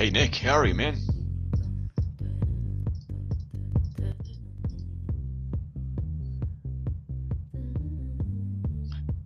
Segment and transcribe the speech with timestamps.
[0.00, 0.96] Hey Nick, how are you, man?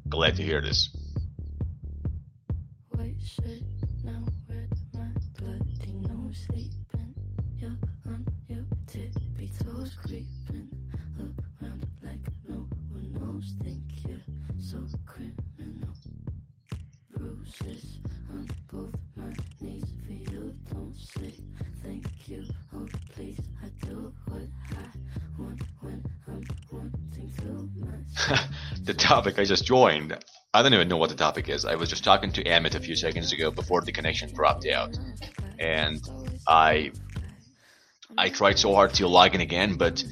[0.09, 0.91] Glad to hear this.
[28.85, 30.17] The topic I just joined.
[30.53, 31.65] I don't even know what the topic is.
[31.65, 34.97] I was just talking to Amit a few seconds ago before the connection dropped out,
[35.59, 36.01] and
[36.47, 36.93] I
[38.17, 40.05] I tried so hard to log in again, but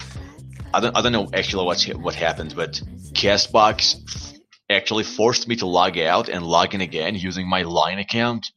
[0.75, 2.55] I don't I don't know actually what's what happened.
[2.57, 7.99] But Castbox actually forced me to log out and log in again using my line
[7.99, 8.51] account.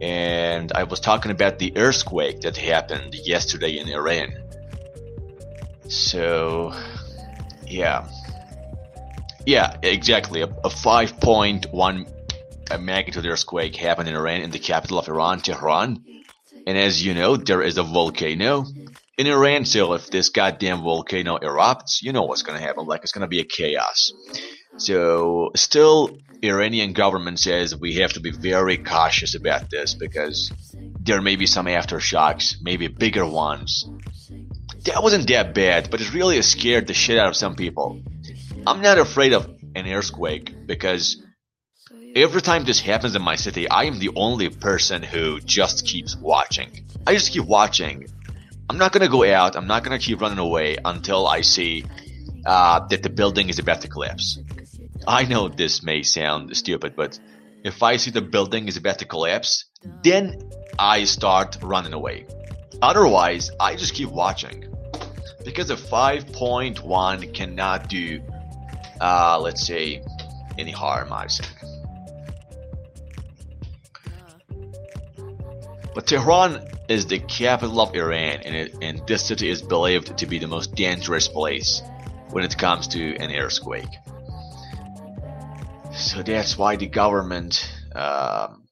[0.00, 4.32] And I was talking about the earthquake that happened yesterday in Iran.
[5.88, 6.72] So,
[7.66, 8.08] yeah.
[9.46, 10.42] Yeah, exactly.
[10.42, 12.08] A, a 5.1
[12.70, 16.04] uh, magnitude earthquake happened in Iran, in the capital of Iran, Tehran.
[16.66, 18.64] And as you know, there is a volcano
[19.18, 19.64] in Iran.
[19.64, 22.86] So if this goddamn volcano erupts, you know what's going to happen.
[22.86, 24.12] Like it's going to be a chaos.
[24.76, 30.52] So still, Iranian government says we have to be very cautious about this because
[31.00, 33.84] there may be some aftershocks, maybe bigger ones.
[34.84, 38.02] That wasn't that bad, but it really scared the shit out of some people.
[38.64, 41.20] I'm not afraid of an earthquake because
[42.14, 46.16] every time this happens in my city, I am the only person who just keeps
[46.16, 46.84] watching.
[47.04, 48.06] I just keep watching.
[48.70, 49.56] I'm not gonna go out.
[49.56, 51.84] I'm not gonna keep running away until I see
[52.46, 54.38] uh, that the building is about to collapse.
[55.08, 57.18] I know this may sound stupid, but
[57.64, 59.64] if I see the building is about to collapse,
[60.04, 60.40] then
[60.78, 62.26] I start running away.
[62.80, 64.68] Otherwise, I just keep watching.
[65.44, 68.22] Because a 5.1 cannot do,
[69.02, 70.00] uh, let's say,
[70.56, 71.48] any harm, I think.
[75.94, 80.26] But Tehran is the capital of Iran, and, it, and this city is believed to
[80.26, 81.82] be the most dangerous place
[82.30, 83.90] when it comes to an earthquake.
[85.92, 88.68] So that's why the government um,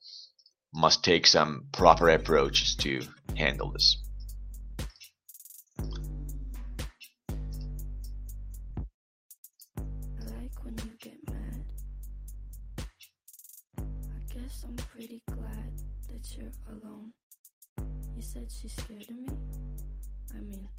[0.73, 3.03] must take some proper approaches to
[3.37, 3.97] handle this.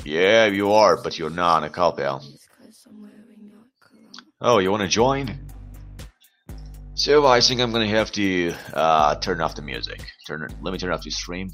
[0.04, 2.18] Yeah, you are, but you're not a cop, pal.
[2.24, 4.26] it's cause I'm wearing your cologne.
[4.42, 5.38] Oh, you want to join?
[6.96, 10.02] So I think I'm gonna have to uh, turn off the music.
[10.28, 10.44] Turn.
[10.44, 11.50] it- Let me turn off the stream.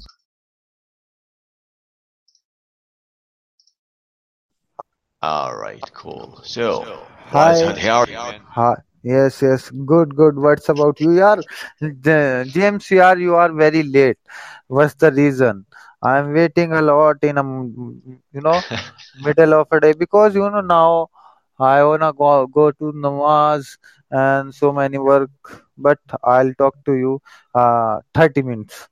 [5.22, 6.40] All right, cool.
[6.44, 7.72] So, Hi.
[7.78, 8.40] How are you, man?
[8.46, 8.74] Hi.
[9.02, 9.70] Yes, yes.
[9.70, 10.36] Good, good.
[10.44, 11.10] What's about you?
[11.20, 11.42] Yaar,
[11.80, 14.18] the- James, yaar, you are very late.
[14.66, 15.64] What's the reason?
[16.02, 18.62] I'm waiting a lot in a, m- you know,
[19.14, 21.08] middle of a day because, you know, now
[21.58, 23.76] I wanna go, go to namaz
[24.10, 25.30] and so many work,
[25.76, 27.20] but I'll talk to you
[27.54, 28.88] uh 30 minutes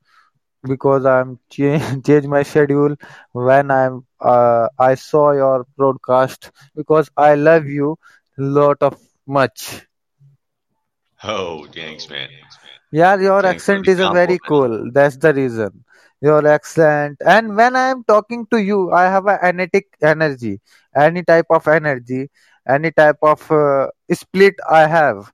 [0.63, 2.97] because I'm change, change my schedule
[3.33, 7.97] when I'm uh I saw your broadcast because I love you
[8.39, 9.87] lot of much.
[11.25, 12.29] Oh, thanks, man.
[12.93, 14.91] Yeah, your Thanks accent is very cool.
[14.93, 15.85] That's the reason.
[16.21, 17.19] Your accent.
[17.25, 20.61] And when I am talking to you, I have a kinetic energy.
[20.95, 22.29] Any type of energy,
[22.67, 25.31] any type of uh, split I have.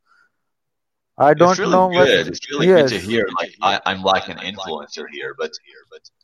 [1.19, 2.09] I don't really know what.
[2.09, 3.29] It's really good to hear.
[3.39, 5.53] Like I, I'm like an influencer here, but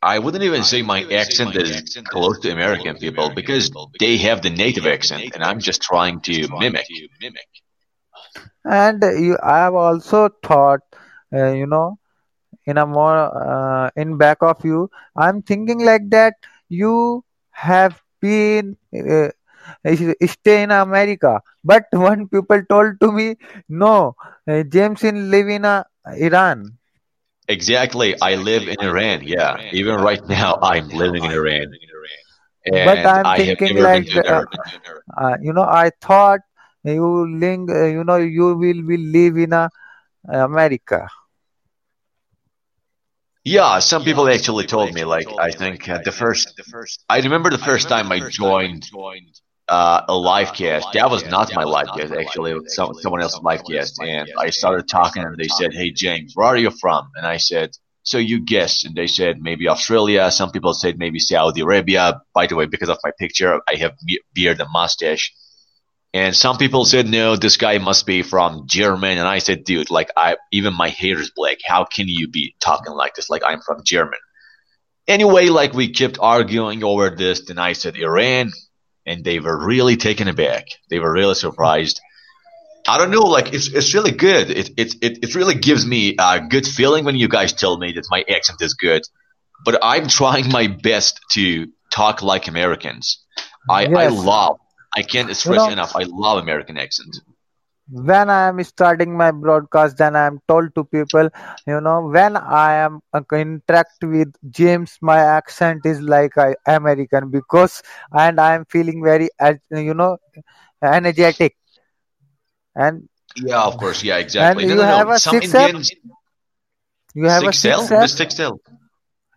[0.02, 3.70] I wouldn't even say my accent is close to American people because
[4.00, 6.86] they have the native accent, and I'm just trying to mimic.
[8.64, 10.80] And you, I have also thought,
[11.32, 11.98] uh, you know,
[12.66, 16.34] in a more uh, in back of you, I'm thinking like that.
[16.68, 19.28] You have been uh,
[20.26, 23.36] stay in America, but one people told to me,
[23.68, 24.14] no,
[24.48, 25.84] uh, James in live in uh,
[26.16, 26.78] Iran.
[27.48, 28.14] Exactly.
[28.20, 29.22] I live in Iran.
[29.24, 29.56] Yeah.
[29.72, 31.74] Even right now, I'm living in Iran,
[32.84, 34.44] But I'm I thinking like, uh,
[35.16, 36.40] uh, you know, I thought
[36.94, 39.68] you link, uh, you know, you will will live in uh,
[40.28, 41.08] America.
[43.44, 45.04] Yeah, some people actually told me.
[45.04, 46.54] Like, I think uh, the first,
[47.08, 48.90] I remember the first time I joined
[49.68, 50.92] uh, a live cast.
[50.92, 52.52] That was not my live cast, actually.
[52.52, 54.00] It was some, someone else's live cast.
[54.02, 57.10] And I started talking, and they said, Hey, James, where are you from?
[57.16, 57.70] And I said,
[58.02, 60.30] So you guessed, and they said maybe Australia.
[60.30, 62.20] Some people said maybe Saudi Arabia.
[62.34, 63.92] By the way, because of my picture, I have
[64.34, 65.32] beard and mustache.
[66.14, 69.18] And some people said, no, this guy must be from German.
[69.18, 71.58] And I said, dude, like I, even my hair is black.
[71.64, 73.28] How can you be talking like this?
[73.28, 74.18] Like I'm from German.
[75.06, 77.46] Anyway, like we kept arguing over this.
[77.46, 78.52] Then I said Iran
[79.04, 80.66] and they were really taken aback.
[80.88, 82.00] They were really surprised.
[82.86, 84.50] I don't know, like it's it's really good.
[84.50, 87.92] It it it, it really gives me a good feeling when you guys tell me
[87.92, 89.02] that my accent is good.
[89.64, 93.22] But I'm trying my best to talk like Americans.
[93.68, 93.96] I yes.
[93.96, 94.58] I love
[94.98, 95.96] I can't stress you know, enough.
[95.96, 97.16] I love American accent.
[97.90, 101.28] When I am starting my broadcast, then I am told to people,
[101.66, 107.30] you know, when I am uh, interact with James, my accent is like I American
[107.30, 109.28] because, and I am feeling very,
[109.70, 110.18] you know,
[110.82, 111.56] energetic.
[112.74, 114.54] And yeah, of course, yeah, exactly.
[114.54, 115.08] And no, you no, have no.
[115.08, 115.90] a Some six Indians, app.
[117.14, 117.92] You have six a six cell?
[117.92, 118.10] app.
[118.10, 118.60] Six cell.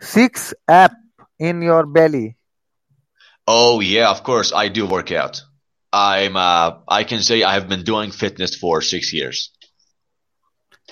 [0.01, 0.93] Six app
[1.39, 2.37] in your belly.
[3.47, 5.43] Oh yeah, of course I do work out.
[5.93, 9.51] I'm uh, I can say I have been doing fitness for six years.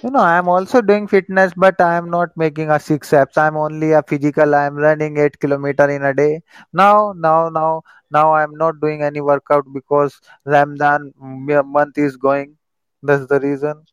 [0.04, 3.38] You know, I'm also doing fitness, but I'm not making a six apps.
[3.38, 4.56] I'm only a physical.
[4.56, 6.42] I'm running eight kilometer in a day.
[6.72, 12.57] Now, now, now, now I'm not doing any workout because Ramadan month is going.
[13.04, 13.84] That's the reason.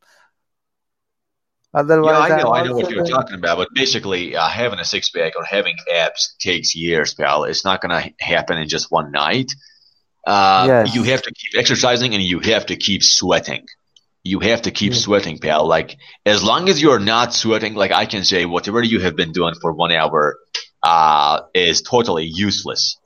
[1.75, 4.85] Otherwise, yeah, I know, i know what you're talking about, but basically, uh, having a
[4.85, 7.44] six pack or having abs takes years, pal.
[7.44, 9.53] It's not going to happen in just one night.
[10.26, 10.94] Uh, yes.
[10.94, 13.67] You have to keep exercising and you have to keep sweating.
[14.25, 15.69] You have to keep sweating, pal.
[15.69, 19.31] Like, as long as you're not sweating, like I can say, whatever you have been
[19.31, 20.37] doing for one hour
[20.82, 22.99] uh, is totally useless.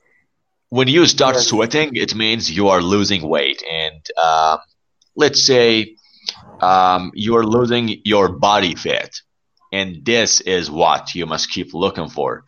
[0.70, 1.48] When you start yes.
[1.48, 3.62] sweating, it means you are losing weight.
[3.70, 4.58] And uh,
[5.14, 5.96] let's say
[6.60, 9.10] um, you are losing your body fat.
[9.72, 12.44] And this is what you must keep looking for.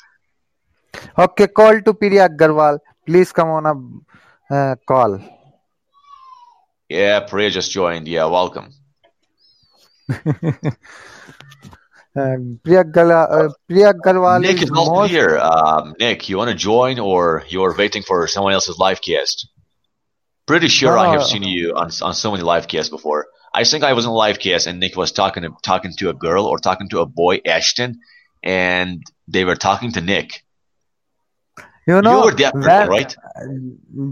[1.19, 2.79] Okay, call to Priya Agarwal.
[3.05, 3.75] Please come on a
[4.53, 5.19] uh, call.
[6.89, 8.07] Yeah, Priya just joined.
[8.07, 8.69] Yeah, welcome.
[10.11, 10.53] Uh,
[12.63, 15.11] Priya, Gala, uh, Priya Galwal Nick is, is also most...
[15.11, 15.39] here.
[15.39, 19.49] Um, Nick, you want to join or you're waiting for someone else's live cast?
[20.47, 23.29] Pretty sure I have seen you on on so many live casts before.
[23.55, 26.11] I think I was in a live cast and Nick was talking to talking to
[26.11, 28.01] a girl or talking to a boy, Ashton,
[28.43, 30.45] and they were talking to Nick.
[31.87, 33.17] You know, you were when, right?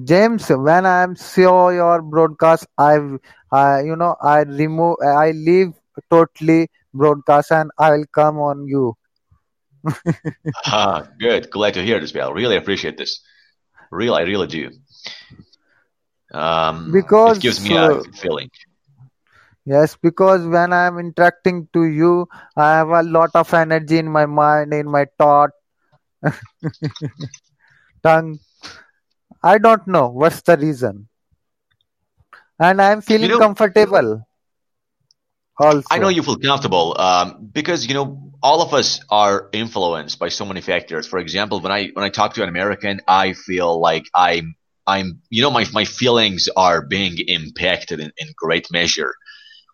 [0.04, 2.98] James, when I am saw your broadcast, I,
[3.52, 5.72] I, you know, I remove, I leave
[6.10, 8.96] totally broadcast and I will come on you.
[10.66, 11.50] ah, good.
[11.50, 12.32] Glad to hear this, Bill.
[12.32, 13.20] Really appreciate this.
[13.92, 14.70] Real, I really do.
[16.32, 18.50] Um, because it gives me a uh, feeling.
[19.64, 22.26] Yes, because when I'm interacting to you,
[22.56, 25.50] I have a lot of energy in my mind, in my thought,
[28.02, 28.38] tongue.
[29.42, 31.08] I don't know what's the reason.
[32.58, 34.26] And I'm feeling you know, comfortable.
[35.58, 35.86] Also.
[35.90, 40.28] I know you feel comfortable um, because you know all of us are influenced by
[40.28, 41.06] so many factors.
[41.06, 44.54] For example, when I when I talk to an American, I feel like I'm
[44.86, 49.14] I'm you know my my feelings are being impacted in, in great measure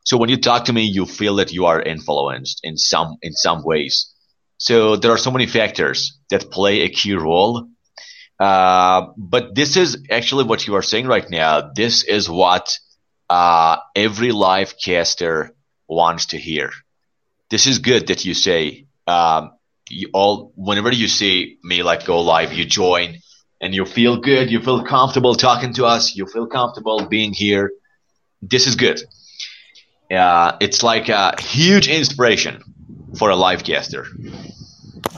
[0.06, 3.32] so when you talk to me, you feel that you are influenced in some in
[3.32, 4.14] some ways.
[4.56, 7.66] So there are so many factors that play a key role.
[8.38, 11.72] Uh, but this is actually what you are saying right now.
[11.74, 12.78] This is what
[13.30, 15.54] uh, every live caster
[15.88, 16.70] wants to hear.
[17.50, 19.52] This is good that you say um,
[19.88, 23.18] you all whenever you see me like go live, you join
[23.60, 27.70] and you feel good, you feel comfortable talking to us, you feel comfortable being here.
[28.42, 29.00] This is good
[30.10, 32.62] uh, it's like a huge inspiration
[33.18, 34.06] for a live caster.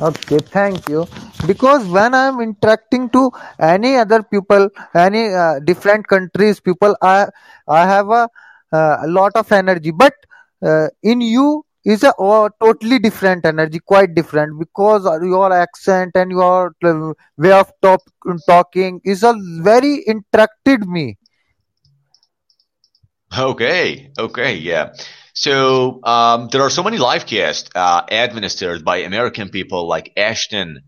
[0.00, 1.06] Okay, thank you.
[1.46, 7.26] Because when I'm interacting to any other people, any uh, different countries, people, I
[7.66, 8.28] I have a,
[8.72, 9.90] uh, a lot of energy.
[9.90, 10.14] But
[10.64, 14.58] uh, in you is a oh, totally different energy, quite different.
[14.58, 18.02] Because your accent and your uh, way of talk,
[18.46, 21.18] talking is a very interacted me.
[23.36, 24.92] Okay, okay, yeah.
[25.38, 30.80] So um, there are so many live casts uh, administered by American people like Ashton,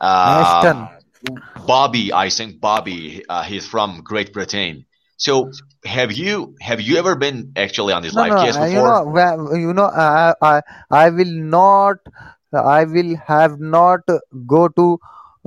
[0.00, 0.88] uh, Ashton,
[1.66, 2.10] Bobby.
[2.14, 3.22] I think Bobby.
[3.28, 4.86] Uh, he's from Great Britain.
[5.18, 5.50] So
[5.84, 8.70] have you have you ever been actually on this no, live no, cast before?
[8.70, 11.98] You know, you know, I, I I will not.
[12.50, 14.08] I will have not
[14.46, 14.98] go to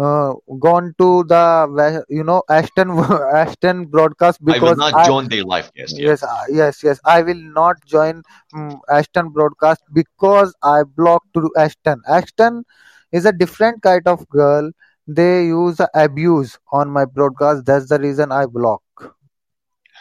[0.01, 2.91] uh, gone to the you know Ashton
[3.41, 5.98] Ashton broadcast because I will not I join their live cast.
[5.98, 6.10] Yeah.
[6.10, 11.50] yes uh, yes yes I will not join um, Ashton broadcast because I blocked to
[11.58, 12.01] Ashton.
[12.08, 12.63] Ashton
[13.12, 14.72] is a different kind of girl.
[15.08, 17.65] They use abuse on my broadcast.
[17.65, 18.81] That's the reason I block.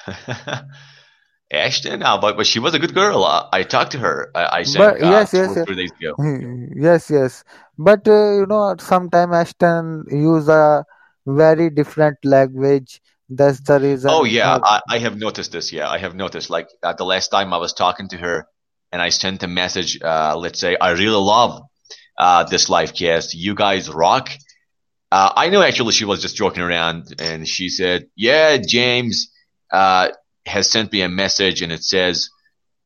[1.53, 3.25] Ashton, uh, but but she was a good girl.
[3.25, 4.31] Uh, I talked to her.
[4.35, 6.17] I, I sent But uh, yes two yes yes three days ago.
[6.75, 7.45] yes yes.
[7.79, 10.85] But uh, you know sometime Ashton use a
[11.27, 13.01] very different language.
[13.29, 14.15] That's the reason.
[14.15, 15.73] Oh yeah, Uh, I, I have noticed this.
[15.73, 16.51] Yeah, I have noticed.
[16.51, 18.47] Like uh, the last time I was talking to her,
[18.93, 19.99] and I sent a message.
[20.03, 21.63] Uh, let's say I really love
[22.19, 23.35] uh, this live cast.
[23.35, 24.31] You guys rock.
[25.11, 29.31] Uh, I know actually she was just joking around, and she said, "Yeah, James
[29.73, 30.09] uh,
[30.47, 32.29] has sent me a message, and it says,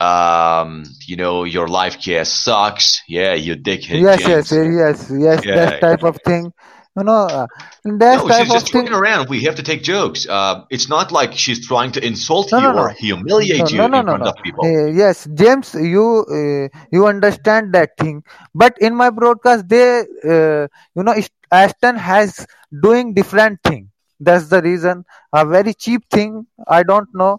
[0.00, 3.02] um, you know, your live cast sucks.
[3.08, 4.52] Yeah, you dickhead, Yes, yes, James.
[4.52, 6.52] yes, yes, Yeah, that type of thing.
[6.96, 7.46] You know, uh,
[7.84, 8.94] that No, type she's of just joking thing.
[8.94, 9.28] around.
[9.28, 10.26] We have to take jokes.
[10.28, 13.86] Uh, it's not like she's trying to insult No, you no, or humiliate you no,
[13.86, 14.26] no, in no, front no.
[14.26, 14.64] of people.
[14.64, 18.22] Uh, yes, James, you uh, you understand that thing,
[18.54, 21.14] but in my broadcast, they, uh, you know,
[21.50, 22.46] Ashton has
[22.82, 23.90] doing different thing.
[24.20, 25.04] That's the reason.
[25.32, 26.46] A very cheap thing.
[26.68, 27.38] I don't know.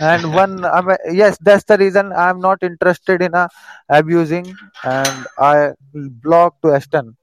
[0.00, 3.48] And one, I mean, yes, that's the reason I'm not interested in uh,
[3.88, 7.16] abusing, and I block to Ashton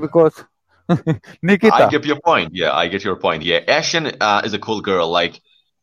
[0.00, 0.44] because
[1.42, 2.50] nikita I get your point.
[2.52, 3.42] Yeah, I get your point.
[3.42, 5.10] Yeah, Ashton uh, is a cool girl.
[5.10, 5.40] Like,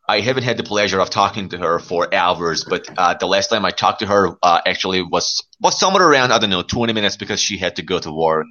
[0.10, 3.50] I haven't had the pleasure of talking to her for hours, but uh, the last
[3.50, 6.94] time I talked to her uh, actually was was somewhere around I don't know 20
[6.94, 8.48] minutes because she had to go to work.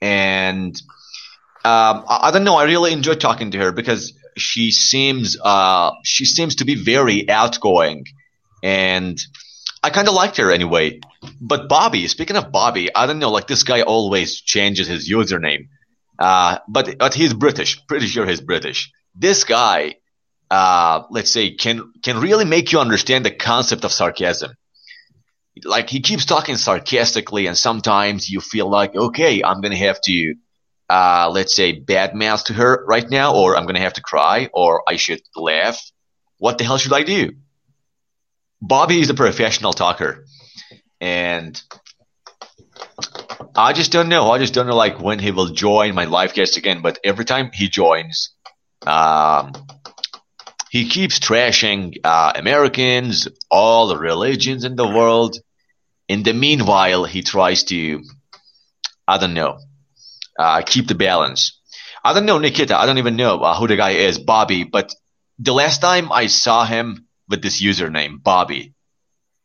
[0.00, 0.74] And
[1.64, 2.56] um, I, I don't know.
[2.56, 7.28] I really enjoyed talking to her because she seems uh, she seems to be very
[7.28, 8.04] outgoing,
[8.62, 9.18] and
[9.82, 11.00] I kind of liked her anyway.
[11.40, 13.30] But Bobby, speaking of Bobby, I don't know.
[13.30, 15.68] Like this guy always changes his username,
[16.18, 17.86] uh, but but he's British.
[17.86, 18.90] Pretty sure he's British.
[19.14, 19.96] This guy,
[20.50, 24.52] uh, let's say, can can really make you understand the concept of sarcasm.
[25.64, 30.34] Like he keeps talking sarcastically, and sometimes you feel like, okay, I'm gonna have to
[30.88, 34.02] uh, let's say, bad mouth to her right now, or I'm going to have to
[34.02, 35.78] cry, or I should laugh.
[36.38, 37.32] What the hell should I do?
[38.60, 40.24] Bobby is a professional talker,
[41.00, 41.60] and
[43.54, 44.30] I just don't know.
[44.30, 47.24] I just don't know, like, when he will join my live cast again, but every
[47.24, 48.30] time he joins,
[48.86, 49.52] um,
[50.70, 55.36] he keeps trashing uh, Americans, all the religions in the world.
[56.08, 58.02] In the meanwhile, he tries to,
[59.06, 59.58] I don't know,
[60.38, 61.60] uh, keep the balance.
[62.04, 62.76] I don't know Nikita.
[62.78, 64.64] I don't even know uh, who the guy is, Bobby.
[64.64, 64.94] But
[65.38, 68.74] the last time I saw him with this username, Bobby,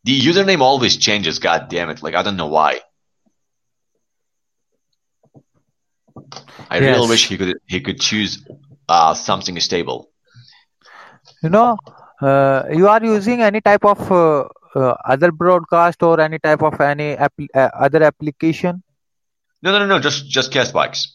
[0.04, 1.40] the username always changes.
[1.40, 2.04] God damn it!
[2.04, 2.80] Like I don't know why.
[6.70, 8.46] I really wish he could he could choose
[8.90, 10.10] uh, something stable.
[11.44, 11.78] You know,
[12.22, 14.46] uh, you are using any type of uh,
[14.76, 18.84] uh, other broadcast or any type of any app- uh, other application?
[19.64, 20.00] No, no, no, no.
[20.00, 21.08] Just just Castbox.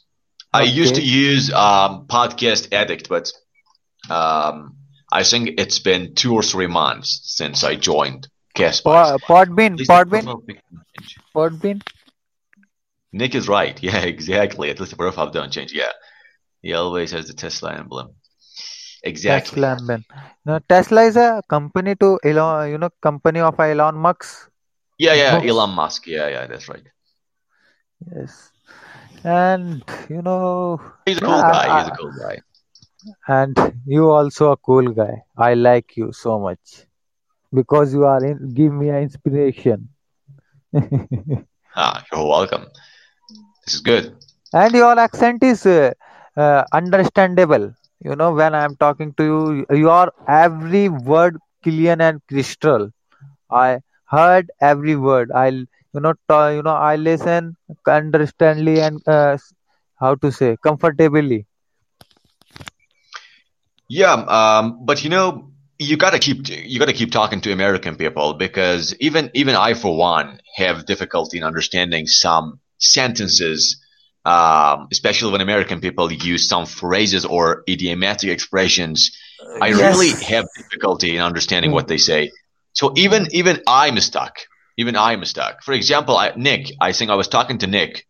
[0.53, 3.31] I used to use um, Podcast Addict, but
[4.09, 4.77] um,
[5.13, 8.83] I think it's been two or three months since I joined Castbox.
[8.83, 11.17] Po- Podbean, At least the Podbean, profile pic don't change.
[11.35, 11.83] Podbean.
[13.13, 13.79] Nick is right.
[13.83, 14.71] Yeah, exactly.
[14.71, 15.73] At least the profile don't change.
[15.75, 15.93] Yeah,
[16.63, 18.15] he always has the Tesla emblem.
[19.05, 19.61] Exactly.
[19.61, 19.99] Tesla.
[19.99, 20.05] You
[20.47, 24.51] know, Tesla is a company to Elon, you know, company of Elon Musk.
[24.99, 25.33] Yeah, yeah.
[25.35, 25.47] Musk.
[25.47, 26.07] Elon Musk.
[26.07, 26.47] Yeah, yeah.
[26.47, 26.83] That's right.
[28.01, 28.53] Yes,
[29.25, 31.71] and you know, He's a cool guy.
[31.71, 32.39] He's a cool guy.
[33.29, 35.23] and you also a cool guy.
[35.37, 36.87] I like you so much
[37.53, 39.89] because you are in, give me an inspiration.
[41.75, 42.67] Ah, you're welcome.
[43.65, 44.17] This is good.
[44.53, 45.93] And your accent is uh,
[46.37, 47.73] uh, understandable.
[48.05, 49.25] You know, when I'm talking to
[49.71, 52.91] you, your every word clear and crystal.
[53.51, 55.31] I heard every word.
[55.35, 55.65] I,
[55.95, 59.37] you know, t- you know, I listen understandly and uh,
[60.01, 61.47] how to say comfortably.
[63.89, 68.35] Yeah, um, but you know, you gotta keep you gotta keep talking to American people
[68.35, 73.83] because even even I, for one, have difficulty in understanding some sentences,
[74.25, 79.11] um, especially when American people use some phrases or idiomatic expressions.
[79.61, 81.75] I really have difficulty in understanding Mm.
[81.75, 82.31] what they say.
[82.73, 84.37] So even even I'm stuck.
[84.79, 85.63] Even I'm stuck.
[85.63, 88.07] For example, I, Nick, I think I was talking to Nick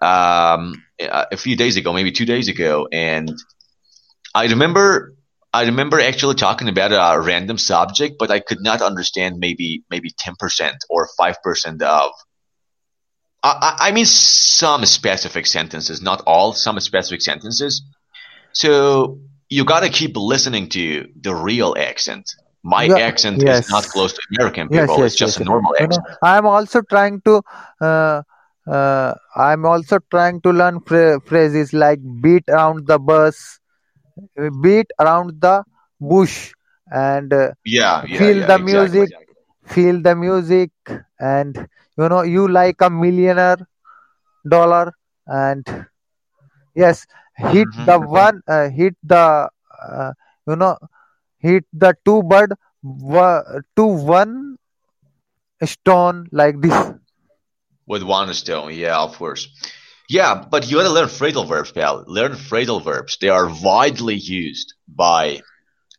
[0.00, 3.32] um, a a few days ago, maybe two days ago, and
[4.34, 5.14] I remember
[5.52, 10.10] I remember actually talking about a random subject, but I could not understand maybe maybe
[10.16, 12.12] ten percent or five percent of
[13.42, 17.82] I, I mean some specific sentences, not all, some specific sentences.
[18.52, 22.30] So you gotta keep listening to the real accent.
[22.62, 25.38] My Yeah, accent is not close to American yes, people, it's just yes.
[25.38, 26.06] a normal accent.
[26.22, 27.42] I'm also trying to.
[27.80, 28.22] Uh,
[28.70, 33.60] uh, I'm also trying to learn phra- phrases like beat around the bus,
[34.62, 35.64] beat around the
[36.00, 36.52] bush,
[36.90, 38.58] and uh, Yeah, yeah, feel yeah, the exactly.
[38.58, 39.10] music,
[39.66, 40.70] feel the music,
[41.18, 41.56] and
[41.98, 43.58] you know, you like a millionaire
[44.48, 44.92] dollar,
[45.26, 45.64] and
[46.74, 49.48] yes, hit hmm the one, uh, hit the,
[49.88, 50.12] uh,
[50.46, 50.76] you know,
[51.40, 52.54] hit the two bird,
[53.76, 54.56] to one
[55.64, 56.92] stone like this.
[57.86, 59.48] With one stone, yeah, of course.
[60.08, 62.04] Yeah, but you gotta learn phrasal verbs, pal.
[62.06, 63.18] Learn phrasal verbs.
[63.20, 65.40] They are widely used by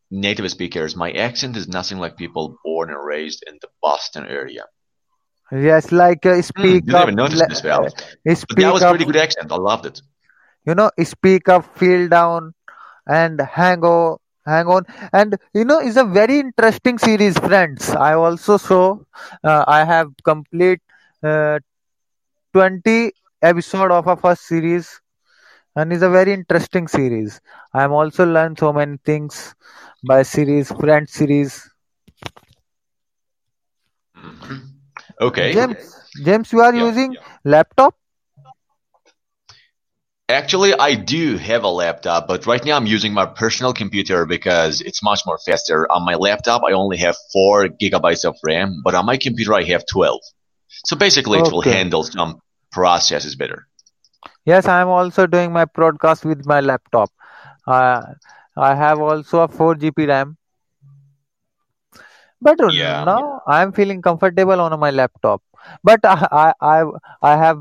[0.09, 0.95] native speakers.
[0.95, 4.65] My accent is nothing like people born and raised in the Boston area.
[5.51, 7.85] Yes, like uh, Hmm, speak didn't up, even notice this, pal.
[7.85, 7.89] uh,
[8.49, 9.51] But that was up, pretty good accent.
[9.51, 10.01] I loved it.
[10.65, 12.53] you know, speak up, feel down,
[13.07, 14.83] and hang on, hang on.
[15.13, 17.89] And you know, it's a very interesting series, friends.
[17.91, 18.97] I also saw,
[19.43, 20.79] uh, I have complete
[21.23, 21.59] uh,
[22.53, 25.01] 20 episode of a first series,
[25.75, 27.39] and it's a very interesting series.
[27.73, 29.55] I'm also learned so many things
[30.03, 31.69] by series, Friends series.
[35.19, 35.55] Okay.
[35.55, 36.87] James, James, you are Yeah.
[36.87, 37.95] using laptop?
[40.31, 44.81] Actually, I do have a laptop, but right now I'm using my personal computer because
[44.81, 45.85] it's much more faster.
[45.91, 49.63] On my laptop, I only have 4 gigabytes of RAM, but on my computer, I
[49.63, 50.21] have 12.
[50.85, 52.39] So basically, it will handle some
[52.71, 53.67] processes better.
[54.45, 57.11] Yes, I am also doing my broadcast with my laptop.
[57.67, 58.01] Uh,
[58.57, 60.37] I have also a 4 GB RAM,
[62.41, 63.05] but Yeah.
[63.05, 65.41] now I am feeling comfortable on my laptop.
[65.83, 66.83] But I I I,
[67.21, 67.59] I have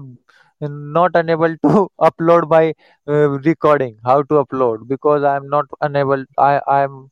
[0.68, 2.74] not unable to upload my
[3.08, 3.98] uh, recording.
[4.04, 6.24] How to upload because I am not unable.
[6.38, 7.10] I I am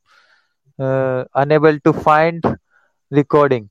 [0.79, 2.43] uh, unable to find
[3.11, 3.69] recording.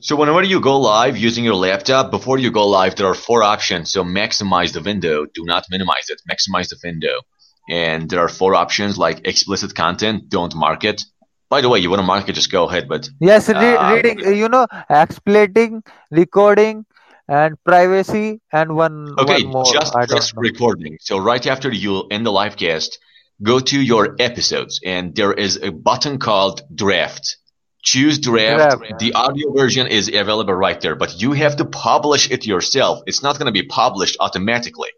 [0.00, 3.42] So whenever you go live using your laptop, before you go live, there are four
[3.42, 3.90] options.
[3.92, 6.20] So maximize the window, do not minimize it.
[6.30, 7.20] Maximize the window.
[7.68, 11.02] And there are four options like explicit content, don't mark it.
[11.50, 12.88] By the way, you want to mark it, just go ahead.
[12.88, 14.18] But Yes, re- uh, reading.
[14.20, 16.84] You know, explaining, recording,
[17.30, 19.72] and privacy, and one okay, one more.
[19.72, 20.98] just I press recording.
[21.00, 22.98] So right after you end the live cast,
[23.40, 27.36] go to your episodes, and there is a button called draft.
[27.82, 28.80] Choose draft.
[28.80, 28.98] Draft.
[28.98, 33.04] The audio version is available right there, but you have to publish it yourself.
[33.06, 34.90] It's not going to be published automatically.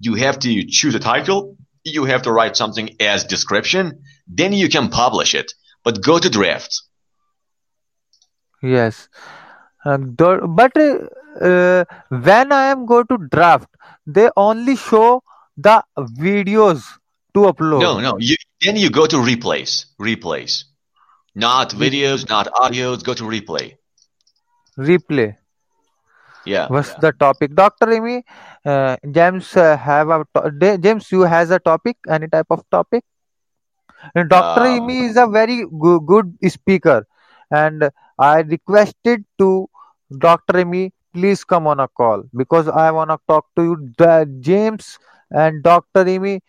[0.00, 1.58] You have to choose a title.
[1.84, 4.02] You have to write something as description.
[4.26, 5.52] Then you can publish it.
[5.84, 6.80] But go to draft.
[8.62, 9.10] Yes.
[9.84, 11.06] Uh, but uh, uh,
[11.40, 13.68] when I am go to draft,
[14.06, 15.22] they only show
[15.56, 16.82] the videos
[17.34, 17.80] to upload.
[17.80, 18.00] no.
[18.00, 18.16] No.
[18.18, 19.86] You, then you go to replays.
[20.00, 20.64] Replays.
[21.34, 23.02] Not videos, not audios.
[23.02, 23.76] Go to replay.
[24.78, 25.36] replay.
[26.46, 26.68] Yeah.
[26.68, 28.22] What's the topic, Doctor Amy?
[28.64, 31.10] Uh, James uh, have a to- James.
[31.10, 31.96] You has a topic?
[32.08, 33.02] Any type of topic?
[34.14, 34.60] And Dr.
[34.60, 37.06] Um, Amy is a very go- good speaker,
[37.50, 39.68] and I requested to
[40.18, 40.58] Dr.
[40.58, 43.76] Amy, please come on a call because I want to talk to you.
[44.40, 44.98] James
[45.30, 46.06] and Dr.
[46.08, 46.40] Amy,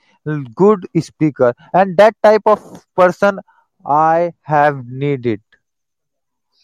[0.55, 2.61] good speaker, and that type of
[2.95, 3.39] person
[3.85, 5.41] I have needed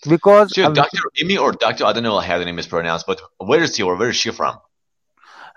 [0.08, 1.04] because so Dr.
[1.22, 1.86] Imi or Dr.
[1.86, 4.18] I don't know how the name is pronounced, but where is he or where is
[4.18, 4.58] she from?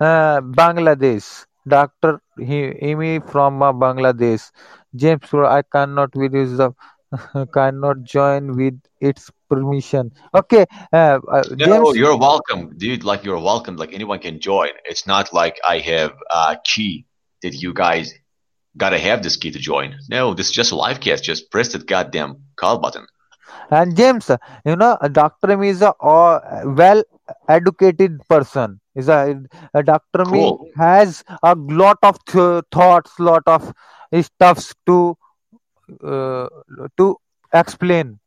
[0.01, 1.47] uh, Bangladesh.
[1.67, 2.21] Dr.
[2.41, 4.51] Amy from uh, Bangladesh.
[4.95, 6.73] James, I cannot video the
[7.55, 10.13] cannot join with its permission.
[10.35, 11.95] Okay, uh, uh, No, James.
[11.95, 13.05] you're welcome, dude.
[13.05, 13.77] Like you're welcome.
[13.77, 14.69] Like anyone can join.
[14.85, 17.07] It's not like I have a key
[17.43, 18.13] that you guys
[18.77, 19.97] gotta have this key to join.
[20.09, 21.25] No, this is just a live cast.
[21.25, 23.07] Just press that goddamn call button.
[23.71, 25.57] And James, uh, you know, uh, Dr.
[25.57, 27.03] Me is a uh, well
[27.49, 28.81] educated person.
[28.95, 29.43] Is a,
[29.75, 30.25] a Dr.
[30.27, 30.71] Me Cool.
[30.77, 33.73] has a lot of th- thoughts, lot of
[34.21, 35.17] stuffs to
[36.03, 36.49] uh,
[36.97, 37.17] to
[37.53, 38.19] explain.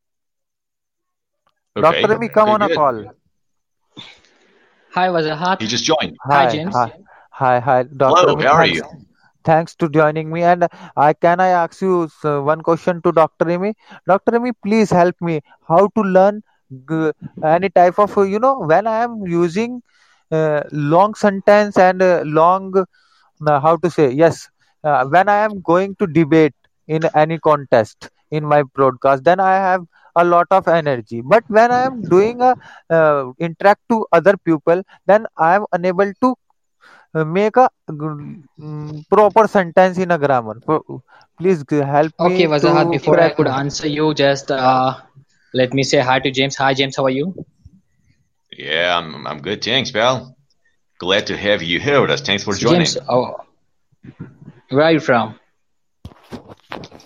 [1.75, 2.05] Okay.
[2.05, 2.17] Dr.
[2.17, 3.05] Me, come Okay, on a call.
[4.93, 5.59] Hi, Wajahat.
[5.59, 6.17] He just joined.
[6.29, 6.73] Hi, Hi, James.
[6.73, 6.91] hi,
[7.31, 8.27] hi, hi, Dr.
[8.27, 8.45] Hello, Me.
[8.45, 8.83] how are you?
[9.43, 10.43] thanks to joining me.
[10.43, 13.49] And I can I ask you one question to Dr.
[13.49, 13.73] Amy?
[14.07, 14.35] Dr.
[14.35, 16.41] Amy, please help me how to learn
[17.43, 19.81] any type of you know when I am using
[20.31, 22.73] uh, long sentence and uh, long
[23.47, 24.49] uh, how to say yes
[24.83, 26.53] uh, when I am going to debate
[26.87, 31.71] in any contest in my broadcast, then I have a lot of energy but when
[31.71, 32.55] i am doing a
[32.97, 36.33] uh, interact to other people then i am unable to
[37.15, 40.59] uh, make a mm, proper sentence in a grammar
[41.37, 44.95] please help Okay, me Wazahat, to before I could answer you, just uh,
[45.53, 46.55] let me say hi to James.
[46.55, 47.33] Hi, James, how are you?
[48.51, 49.63] Yeah, I'm, I'm good.
[49.63, 50.35] Thanks, pal.
[50.99, 52.21] Glad to have you here with us.
[52.21, 52.79] Thanks for joining.
[52.79, 53.35] James, oh,
[54.69, 55.39] where are you from?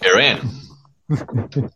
[0.03, 0.49] Iran.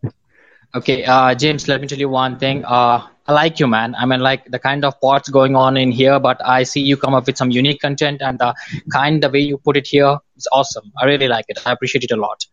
[0.76, 2.66] Okay, uh, James, let me tell you one thing.
[2.66, 3.96] Uh, I like you, man.
[3.96, 6.98] I mean, like the kind of parts going on in here, but I see you
[6.98, 8.54] come up with some unique content and the
[8.92, 10.92] kind, the way you put it here is awesome.
[11.00, 11.60] I really like it.
[11.66, 12.46] I appreciate it a lot.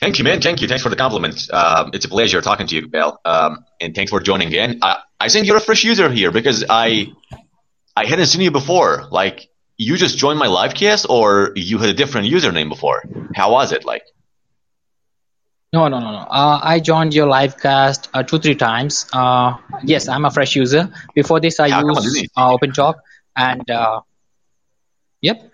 [0.00, 0.40] Thank you, man.
[0.40, 0.68] Thank you.
[0.68, 1.52] Thanks for the compliment.
[1.52, 3.20] Um, it's a pleasure talking to you, pal.
[3.26, 4.78] Um, and thanks for joining in.
[4.80, 7.12] I, I think you're a fresh user here because I
[7.94, 9.06] I hadn't seen you before.
[9.10, 9.49] Like,
[9.80, 13.02] you just joined my live cast or you had a different username before?
[13.34, 13.86] How was it?
[13.86, 14.02] Like,
[15.72, 16.18] No, no, no, no.
[16.18, 19.06] Uh, I joined your live cast uh, two, three times.
[19.10, 20.92] Uh, yes, I'm a fresh user.
[21.14, 22.54] Before this, I how come I didn't use see uh, you?
[22.54, 22.96] Open Talk,
[23.34, 24.00] and uh,
[25.22, 25.50] yep.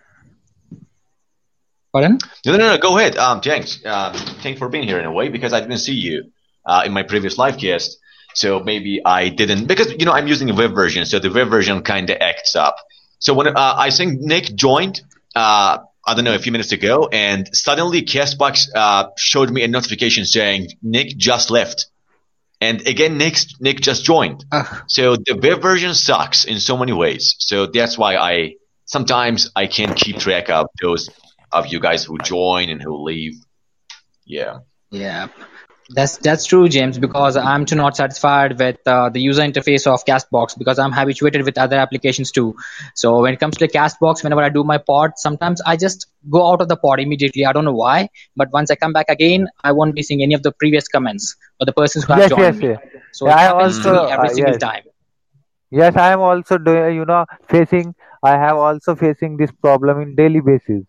[1.92, 2.18] Pardon?
[2.44, 3.16] No, no, no, go ahead.
[3.16, 3.78] Um, thanks.
[3.86, 4.12] Um,
[4.42, 6.32] thanks for being here in a way because I didn't see you
[6.64, 7.98] uh, in my previous live cast.
[8.34, 11.48] So maybe I didn't because you know I'm using a web version, so the web
[11.48, 12.76] version kind of acts up.
[13.26, 15.00] So when uh, I think Nick joined,
[15.34, 19.68] uh, I don't know, a few minutes ago, and suddenly Castbox uh, showed me a
[19.68, 21.86] notification saying Nick just left,
[22.60, 24.44] and again Nick Nick just joined.
[24.52, 27.34] Uh, So the web version sucks in so many ways.
[27.40, 31.10] So that's why I sometimes I can't keep track of those
[31.50, 33.34] of you guys who join and who leave.
[34.24, 34.58] Yeah.
[34.92, 35.26] yeah,
[35.90, 36.98] that's that's true, James.
[36.98, 41.44] Because I'm too not satisfied with uh, the user interface of Castbox because I'm habituated
[41.44, 42.54] with other applications too.
[42.94, 46.06] So when it comes to the Castbox, whenever I do my pod, sometimes I just
[46.30, 47.44] go out of the pod immediately.
[47.46, 50.34] I don't know why, but once I come back again, I won't be seeing any
[50.34, 52.68] of the previous comments or the persons who have yes joined yes me.
[52.68, 52.78] yes
[53.12, 54.82] So Yeah, it i also me every uh, single yes time.
[55.78, 60.14] yes i am also doing you know facing i have also facing this problem in
[60.16, 60.84] daily basis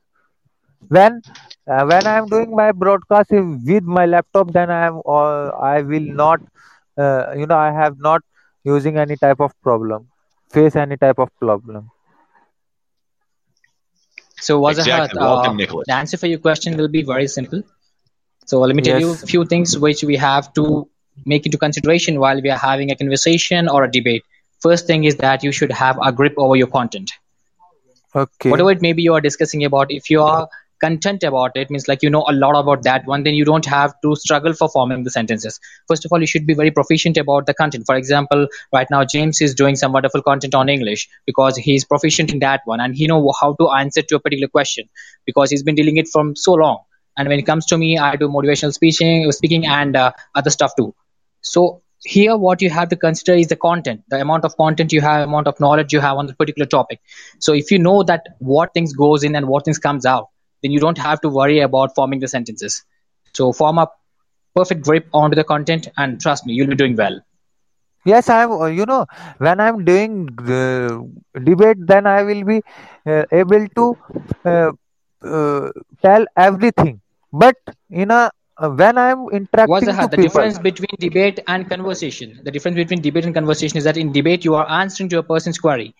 [0.90, 1.22] when
[1.74, 3.32] uh, when i am doing my broadcast
[3.72, 6.42] with my laptop then i am uh, i will not
[7.06, 8.22] uh, you know i have not
[8.74, 10.08] using any type of problem
[10.58, 11.90] face any type of problem
[14.40, 15.20] So Wazahat, Exactly.
[15.20, 15.88] uh, Welcome, Nicholas.
[15.88, 17.62] the answer for your question will be very simple.
[18.46, 20.88] So let me tell you a few things which we have to
[21.26, 24.24] make into consideration while we are having a conversation or a debate.
[24.62, 27.12] First thing is that you should have a grip over your content.
[28.16, 30.48] okay Whatever it may be you are discussing about, if you are
[30.80, 33.66] content about it, means like you know a lot about that one, then you don't
[33.66, 35.60] have to struggle for forming the sentences.
[35.88, 37.86] First of all, you should be very proficient about the content.
[37.86, 42.32] For example, right now James is doing some wonderful content on English because he's proficient
[42.32, 44.90] in that one and he know how to answer to a particular question
[45.26, 46.84] because he's been dealing it from so long.
[47.18, 50.74] And when it comes to me, I do motivational speaking, speaking and uh, other stuff
[50.78, 50.94] too.
[51.42, 55.02] So here, what you have to consider is the content, the amount of content you
[55.02, 57.02] have, amount of knowledge you have on the particular topic.
[57.40, 60.30] So if you know that what things goes in and what things comes out,
[60.62, 62.84] then you don't have to worry about forming the sentences.
[63.34, 63.88] So form a
[64.56, 67.20] perfect grip onto the content, and trust me, you'll be doing well.
[68.12, 69.02] yes i am uh, you know
[69.46, 70.14] when i'm doing
[70.60, 70.92] uh,
[71.50, 72.58] debate then i will be
[73.12, 73.86] uh, able to
[74.52, 74.72] uh,
[75.36, 75.66] uh,
[76.08, 76.96] tell everything
[77.44, 77.56] but
[78.04, 78.22] in a
[78.64, 82.40] uh, when i'm interacting the, to the people difference between debate and conversation?
[82.44, 85.24] The difference between debate and conversation is that in debate, you are answering to a
[85.24, 85.96] person's query.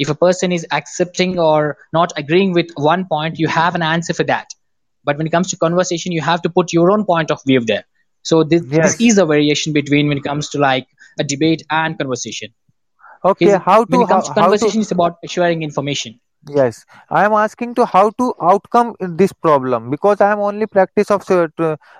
[0.00, 4.14] If a person is accepting or not agreeing with one point, you have an answer
[4.14, 4.48] for that.
[5.04, 7.60] But when it comes to conversation, you have to put your own point of view
[7.60, 7.84] there.
[8.22, 10.86] So this, this is a variation between when it comes to like
[11.18, 12.54] a debate and conversation.
[13.24, 15.62] okay Is how when to it comes how, to how to conversation, it's about sharing
[15.62, 16.20] information.
[16.48, 16.84] Yes.
[17.10, 21.22] I am asking to how to outcome this problem because i am only practice of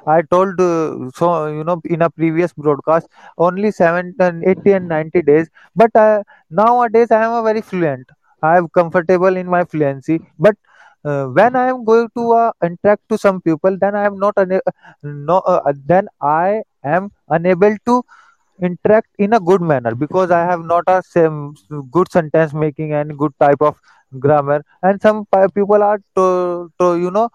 [0.06, 4.88] i told uh, so you know in a previous broadcast only 7 and 80 and
[4.88, 5.48] 90 days.
[5.74, 8.06] But uh, nowadays i am a very fluent.
[8.42, 10.20] I am comfortable in my fluency.
[10.38, 10.56] But
[11.04, 14.34] uh, when i am going to uh, interact to some people then i am not
[14.38, 14.60] una-
[15.02, 18.02] no uh, then i am unable to
[18.62, 21.54] interact in a good manner because I have not a same
[21.90, 23.76] good sentence making and good type of
[24.18, 24.62] grammar.
[24.82, 27.28] And some people are to, to you know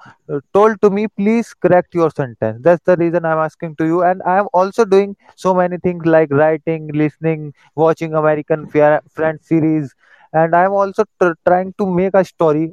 [0.54, 2.60] told to me please correct your sentence.
[2.62, 4.04] That's the reason i'm asking to you.
[4.04, 9.94] And i am also doing so many things like writing listening watching american friends series.
[10.34, 12.72] And i'm also tr- trying to make a story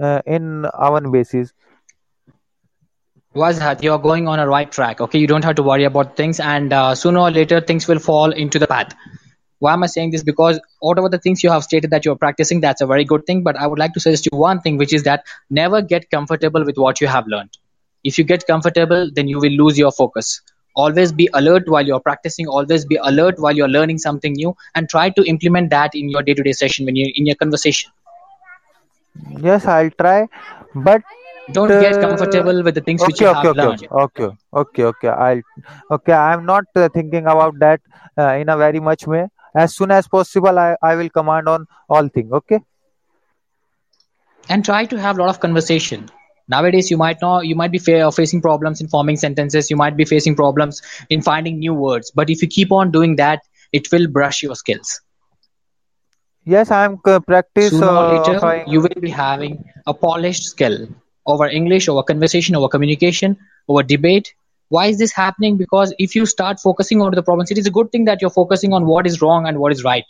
[0.00, 1.52] uh, in our basis.
[3.34, 5.00] Wazhat, you're going on a right track.
[5.00, 7.98] Okay, you don't have to worry about things, and uh, sooner or later things will
[7.98, 8.94] fall into the path.
[9.66, 10.24] Why am I saying this?
[10.32, 13.42] Because whatever the things you have stated that you're practicing, that's a very good thing.
[13.50, 16.64] But I would like to suggest you one thing, which is that never get comfortable
[16.72, 17.56] with what you have learned.
[18.10, 20.28] if you get comfortable then you will lose your focus
[20.84, 24.88] always be alert while you're practicing always be alert while you're learning something new and
[24.94, 27.90] try to implement that in your day-to-day session when you're in your conversation
[29.40, 30.26] Yes, I'll try.
[30.74, 31.02] But
[31.52, 34.28] don't get uh, comfortable with the things which you okay, have okay, learned okay, okay,
[34.52, 35.08] okay, okay.
[35.08, 35.42] I'll
[35.90, 36.12] okay.
[36.12, 37.80] I'm not uh, thinking about that
[38.18, 39.28] uh, in a very much way.
[39.56, 42.32] As soon as possible, I, I will command on all thing.
[42.32, 42.60] Okay.
[44.48, 46.08] and try to have a lot of conversation
[46.48, 49.96] nowadays you might not you might be fa- facing problems in forming sentences you might
[49.96, 53.40] be facing problems in finding new words but if you keep on doing that
[53.72, 55.00] it will brush your skills
[56.44, 57.80] Yes, I'm uh, practice.
[57.80, 59.54] sooner or Uh, later I- you will be having
[59.86, 60.76] a polished skill
[61.34, 63.36] over english over conversation over communication
[63.68, 64.34] over debate
[64.68, 65.56] why is this happening?
[65.56, 68.30] Because if you start focusing on the problems it is a good thing that you're
[68.30, 70.04] focusing on what is wrong and what is right.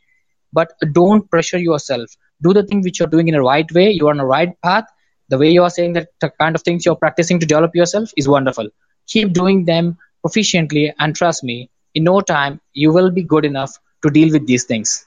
[0.53, 2.11] But don't pressure yourself.
[2.43, 3.91] Do the thing which you're doing in a right way.
[3.91, 4.85] You're on a right path.
[5.29, 8.29] The way you're saying that the kind of things you're practicing to develop yourself is
[8.29, 8.69] wonderful.
[9.09, 13.79] Keep doing them proficiently and trust me in no time you will be good enough
[14.03, 15.07] to deal with these things.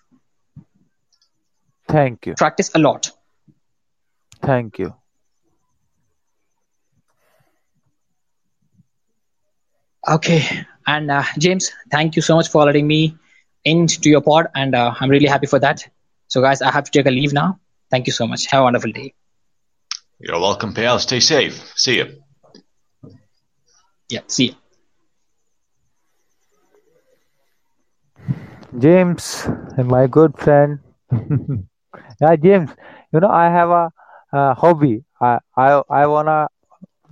[1.88, 3.12] Thank you, practice a lot.
[4.42, 4.94] Thank you.
[10.08, 13.18] Okay, and uh, James, thank you so much for letting me
[13.66, 15.88] into your pod, and uh, I'm really happy for that.
[16.28, 17.60] So, guys, I have to take a leave now.
[17.92, 18.46] Thank you so much.
[18.48, 19.14] Have a wonderful day.
[20.20, 21.00] You're welcome, pal.
[21.00, 21.62] Stay safe.
[21.76, 22.24] See you.
[24.10, 24.56] Yeah, see you.
[28.78, 30.80] James, my good friend.
[32.22, 32.70] yeah, James.
[33.12, 33.92] You know, I have a,
[34.32, 35.04] uh hobby.
[35.20, 36.48] I I I wanna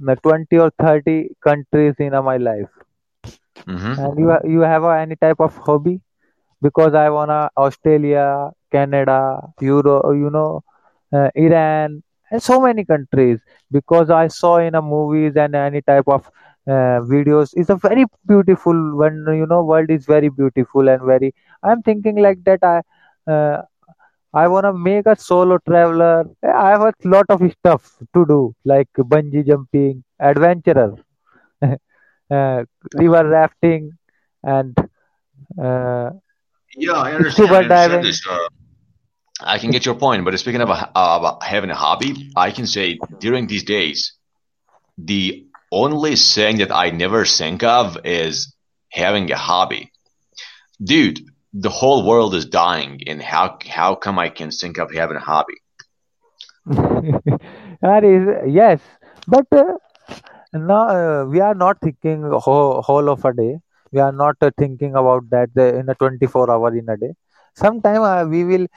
[0.07, 2.69] uh, twenty or thirty countries in my life.
[3.65, 6.01] Hmm And you you have any type of hobby?
[6.61, 10.63] Because I wanna Australia, Canada, Euro, you know,
[11.13, 13.39] uh, Iran, and so many countries.
[13.71, 16.27] Because I saw in a movies and any type of
[16.67, 18.75] uh, videos, it's a very beautiful.
[18.97, 21.33] When you know, world is very beautiful and very.
[21.63, 22.63] I'm thinking like that.
[22.63, 22.81] I
[23.31, 23.61] uh,
[24.33, 26.25] I wanna make a solo traveler.
[26.43, 30.95] I have a lot of stuff to do, like bungee jumping, adventurer,
[32.29, 33.97] river rafting,
[34.43, 34.75] and
[35.61, 36.11] uh,
[36.75, 37.35] Yeah, I understand.
[37.35, 38.01] scuba I diving.
[38.01, 38.25] this.
[38.29, 38.47] Uh,
[39.41, 42.51] I can get your point, but speaking of a, uh, about having a hobby, I
[42.51, 44.13] can say during these days,
[44.97, 48.53] the only thing that I never think of is
[48.91, 49.91] having a hobby.
[50.83, 51.19] Dude,
[51.53, 55.21] the whole world is dying, and how how come I can think of having a
[55.31, 55.55] hobby?
[57.81, 58.79] that is yes,
[59.27, 59.73] but uh,
[60.53, 63.59] no, uh, we are not thinking whole, whole of a day.
[63.91, 67.13] We are not uh, thinking about that uh, in a 24 hour in a day.
[67.55, 68.67] Sometime uh, we will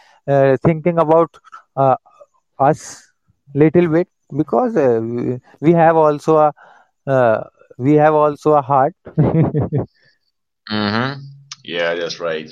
[0.65, 1.37] thinking about
[2.59, 3.03] us
[3.55, 4.75] little bit because
[5.61, 6.53] we, have also
[7.07, 7.45] a
[7.79, 8.95] we have also a heart.
[10.71, 11.21] Mm-hmm.
[11.65, 12.51] Yeah, that's right.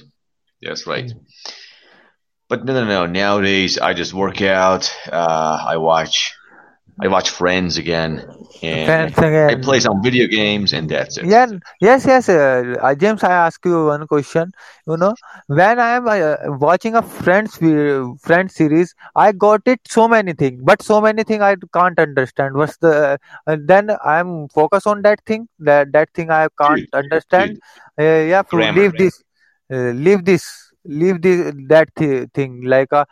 [0.63, 1.13] That's right.
[2.49, 3.07] But no, no, no.
[3.07, 4.91] Nowadays, I just work out.
[5.11, 6.35] Uh, I watch,
[7.01, 8.25] I watch Friends again,
[8.63, 11.29] and Friends I play some video games, and that's it.
[11.29, 11.47] Yeah,
[11.81, 12.29] yes, yes.
[12.29, 14.53] Uh, uh, James, I ask you one question.
[14.87, 20.07] You know, when I am uh, watching a Friends Friends series, I got it so
[20.09, 22.55] many things, but so many things I can't understand.
[22.55, 23.19] What's the?
[23.47, 25.49] Uh, then I'm focus on that thing.
[25.59, 27.57] That that thing I can't Dude, understand.
[27.57, 27.61] dude,
[27.99, 28.97] Uh, yeah, grammar, leave man.
[28.97, 29.23] this,
[29.73, 32.63] uh, leave this, leave this that th- thing.
[32.65, 33.07] Like a,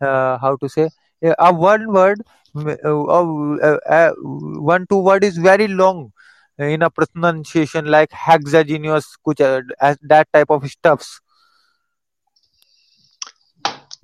[0.00, 0.88] uh, how to say?
[1.22, 2.22] A one word,
[2.56, 6.12] uh, uh, uh, one two word is very long
[6.58, 11.20] in a pronunciation like hexagenous kuch uh, as that type of stuffs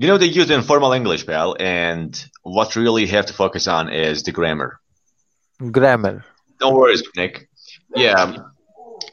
[0.01, 4.23] You know, they use informal English, pal, and what really have to focus on is
[4.23, 4.79] the grammar.
[5.73, 6.25] grammar
[6.61, 7.49] No worries, Nick.
[7.97, 8.37] Yeah,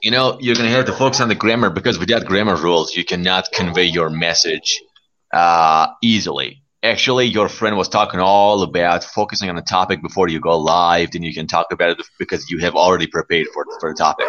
[0.02, 3.04] you know, you're gonna have to focus on the grammar because without grammar rules, you
[3.04, 4.80] cannot convey your message
[5.34, 6.62] uh, easily.
[6.86, 11.10] Actually, your friend was talking all about focusing on a topic before you go live,
[11.10, 14.28] then you can talk about it because you have already prepared for, for the topic.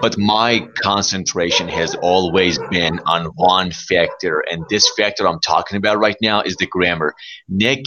[0.00, 5.98] But my concentration has always been on one factor, and this factor I'm talking about
[5.98, 7.14] right now is the grammar.
[7.50, 7.84] Nick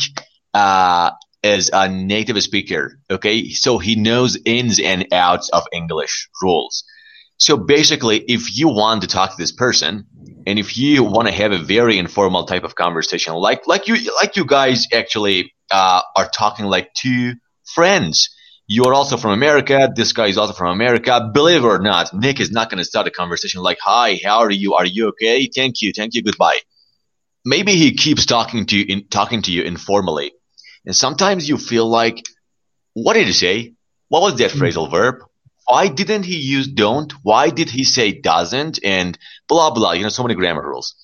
[0.54, 1.10] uh,
[1.42, 3.50] is a native speaker, okay?
[3.50, 6.84] So he knows ins and outs of English rules.
[7.38, 10.06] So basically, if you want to talk to this person,
[10.46, 13.96] and if you want to have a very informal type of conversation, like like you
[14.16, 17.34] like you guys actually uh, are talking like two
[17.76, 18.30] friends.
[18.70, 19.90] You are also from America.
[19.96, 21.30] This guy is also from America.
[21.34, 24.40] Believe it or not, Nick is not going to start a conversation like, "Hi, how
[24.40, 24.74] are you?
[24.76, 25.48] Are you okay?
[25.54, 26.60] Thank you, thank you, goodbye."
[27.46, 30.34] Maybe he keeps talking to you in, talking to you informally,
[30.86, 32.24] and sometimes you feel like,
[32.94, 33.74] "What did he say?
[34.10, 34.60] what was that Hmm.
[34.60, 35.16] phrasal verb?
[35.68, 37.12] Why didn't he use don't?
[37.24, 38.80] Why did he say doesn't?
[38.84, 39.94] And blah blah.
[39.94, 40.96] You know, so many grammar rules.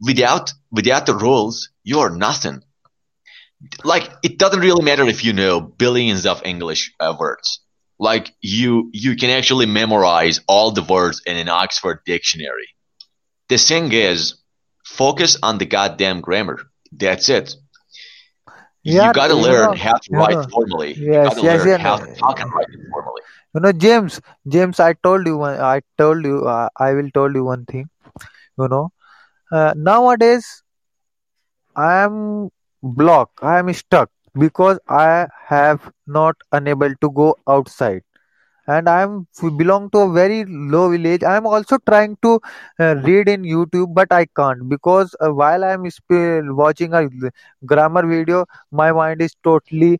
[0.00, 2.62] Without without the rules, you are nothing.
[3.84, 7.60] Like it doesn't really matter if you know billions of English uh, words.
[7.98, 12.68] Like you you can actually memorize all the words in an Oxford dictionary.
[13.48, 14.34] The thing is,
[14.84, 16.58] focus on the goddamn grammar.
[16.90, 17.54] That's it.
[18.82, 20.94] Yeah, you gotta learn how to write formally.
[20.94, 23.22] You yes, gotta yes, learn yeah, how to talk and write formally.
[23.54, 27.34] You know, James, James, I told you one, I told you, uh, I will told
[27.34, 27.88] you one thing.
[28.58, 28.92] You know,
[29.52, 30.62] uh, nowadays
[31.76, 32.50] I am
[32.82, 38.02] blocked, I am stuck because I have not unable to go outside.
[38.74, 39.12] and i'm
[39.60, 40.36] belong to a very
[40.72, 42.30] low village i'm also trying to
[42.84, 47.02] uh, read in youtube but i can't because uh, while i'm sp- watching a
[47.72, 48.40] grammar video
[48.82, 49.92] my mind is totally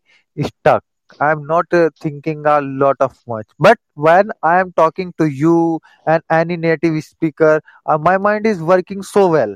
[0.49, 0.83] stuck
[1.19, 3.47] i'm not uh, thinking a lot of much.
[3.59, 8.61] But when i am talking to you and any native speaker uh, my mind is
[8.61, 9.55] working so well.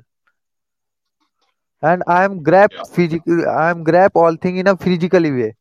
[1.89, 2.83] And i am grab Yeah.
[2.95, 5.55] physical i am grab all thing in a physically way.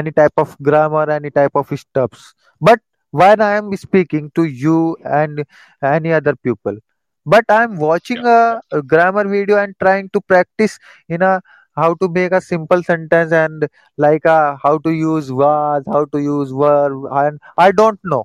[0.00, 2.34] Any type of grammar any type of stuffs.
[2.60, 5.44] But when i am speaking to you and
[5.82, 6.76] any other people.
[7.24, 8.36] But i am watching Yeah.
[8.36, 11.40] a, a grammar video and trying to practice in a
[11.74, 16.18] how to make a simple sentence and like a, how to use was how to
[16.18, 18.24] use verb and i don't know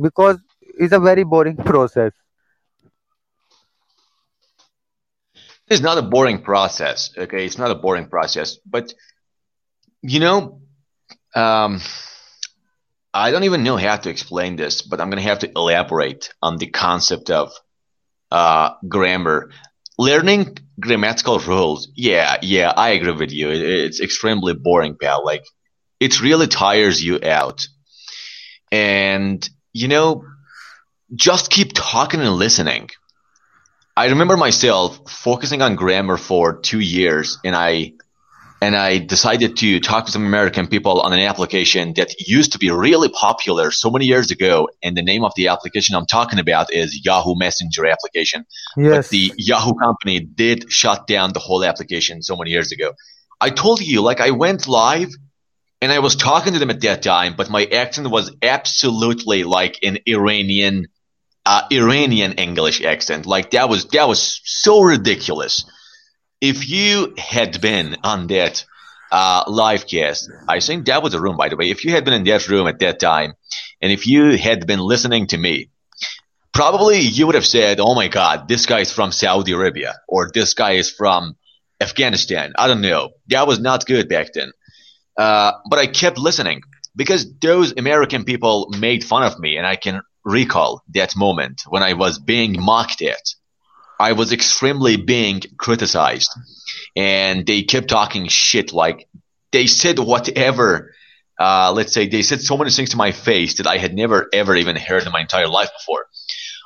[0.00, 0.38] because
[0.78, 2.12] it's a very boring process
[5.68, 7.10] It's not a boring process.
[7.16, 8.92] Okay, it's not a boring process, but
[10.02, 10.60] you know,
[11.34, 11.80] um,
[13.14, 16.56] I don't even know how to explain this, but I'm gonna have to elaborate on
[16.58, 17.52] the concept of
[18.30, 19.50] uh, grammar.
[20.08, 21.88] Learning grammatical rules.
[21.94, 23.50] Yeah, yeah, I agree with you.
[23.50, 25.24] It's extremely boring, pal.
[25.24, 25.44] Like,
[26.00, 27.66] it really tires you out.
[28.72, 30.24] And, you know,
[31.14, 32.90] just keep talking and listening.
[33.96, 37.92] I remember myself focusing on grammar for two years and I
[38.62, 42.60] and I decided to talk to some American people on an application that used to
[42.60, 44.68] be really popular so many years ago.
[44.84, 48.46] And the name of the application I'm talking about is Yahoo Messenger application.
[48.76, 52.92] But yes the Yahoo company did shut down the whole application so many years ago.
[53.40, 55.10] I told you, like, I went live
[55.80, 59.80] and I was talking to them at that time, but my accent was absolutely like
[59.82, 60.86] an Iranian,
[61.44, 63.26] uh, Iranian English accent.
[63.26, 65.64] Like that was, that was so ridiculous.
[66.42, 68.64] If you had been on that,
[69.12, 71.70] uh, live cast, I think that was a room, by the way.
[71.70, 73.34] If you had been in that room at that time
[73.80, 75.70] and if you had been listening to me,
[76.52, 80.30] probably you would have said, "Oh my God, this guy is from Saudi Arabia," or
[80.34, 81.36] "This guy is from
[81.80, 83.10] Afghanistan." I don't know.
[83.28, 84.50] That was not good back then.
[85.16, 86.62] Uh, but I kept listening
[86.96, 91.84] because those American people made fun of me, and I can recall that moment when
[91.84, 93.22] I was being mocked at.
[93.98, 96.30] I was extremely being criticized,
[96.96, 98.72] and they kept talking shit.
[98.72, 99.08] Like
[99.52, 100.94] they said whatever.
[101.38, 104.28] Uh, let's say they said so many things to my face that I had never
[104.32, 106.06] ever even heard in my entire life before.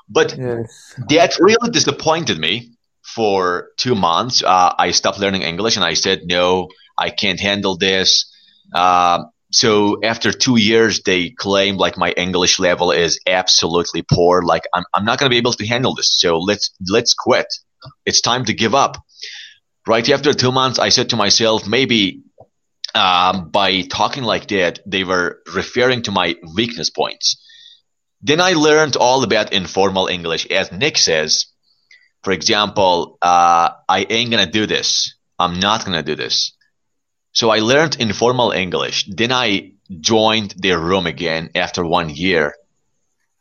[0.09, 4.43] But yes that really disappointed me for two months.
[4.43, 8.31] Uh, I stopped learning English and I said, no, I can't handle this.
[8.75, 9.25] Uh,
[9.57, 14.43] so after two years, they claim like my English level is absolutely poor.
[14.43, 16.11] Like I'm, I'm not going to be able to handle this.
[16.13, 17.47] So let's, let's quit.
[18.05, 18.99] It's time to give up.
[19.87, 22.21] Right after two months, I said to myself, maybe
[22.95, 27.43] um, by talking like that, they were referring to my weakness points.
[28.21, 30.45] Then I learned all about informal English.
[30.51, 31.47] As Nick says,
[32.23, 35.15] for example, uh, I ain't gonna do this.
[35.39, 36.56] I'm not gonna do this.
[37.37, 39.05] So I learned informal English.
[39.21, 39.73] Then I
[40.13, 42.55] joined their room again after one year.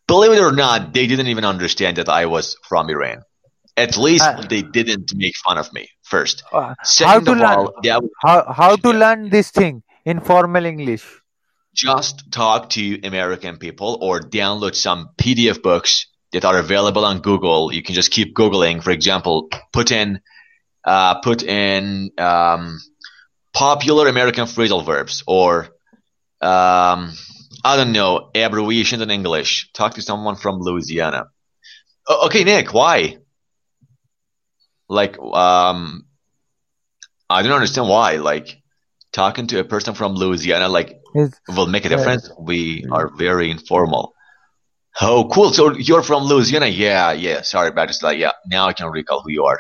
[0.08, 3.24] Believe it or not, they didn't even understand that I was from Iran.
[3.78, 6.44] At least Uh, they didn't make fun of me first.
[6.52, 7.72] Uh, how Second to of learn all,
[8.26, 11.06] how how to learn this thing informal english
[11.76, 17.72] just talk to American people or download some PDF books that are available on Google.
[17.74, 18.82] You can just keep Googling.
[18.82, 20.22] For example, put in,
[20.86, 22.80] uh, put in, um,
[23.56, 25.70] popular American phrasal verbs or,
[26.42, 27.14] um,
[27.64, 29.72] I don't know, abbreviations in English.
[29.74, 31.28] Talk to someone from Louisiana.
[32.08, 33.18] O- okay, Nick, why?
[34.90, 36.06] Like, um,
[37.30, 38.18] I don't understand why.
[38.18, 38.62] Like,
[39.14, 42.30] talking to a person from Louisiana, like, is will make a difference.
[42.38, 44.14] We are very informal.
[45.02, 45.54] Oh, cool.
[45.54, 46.68] So you're from Louisiana?
[46.68, 47.42] Yeah, yeah.
[47.42, 48.04] Sorry about this.
[48.04, 49.60] Like, yeah, now I can recall who you are.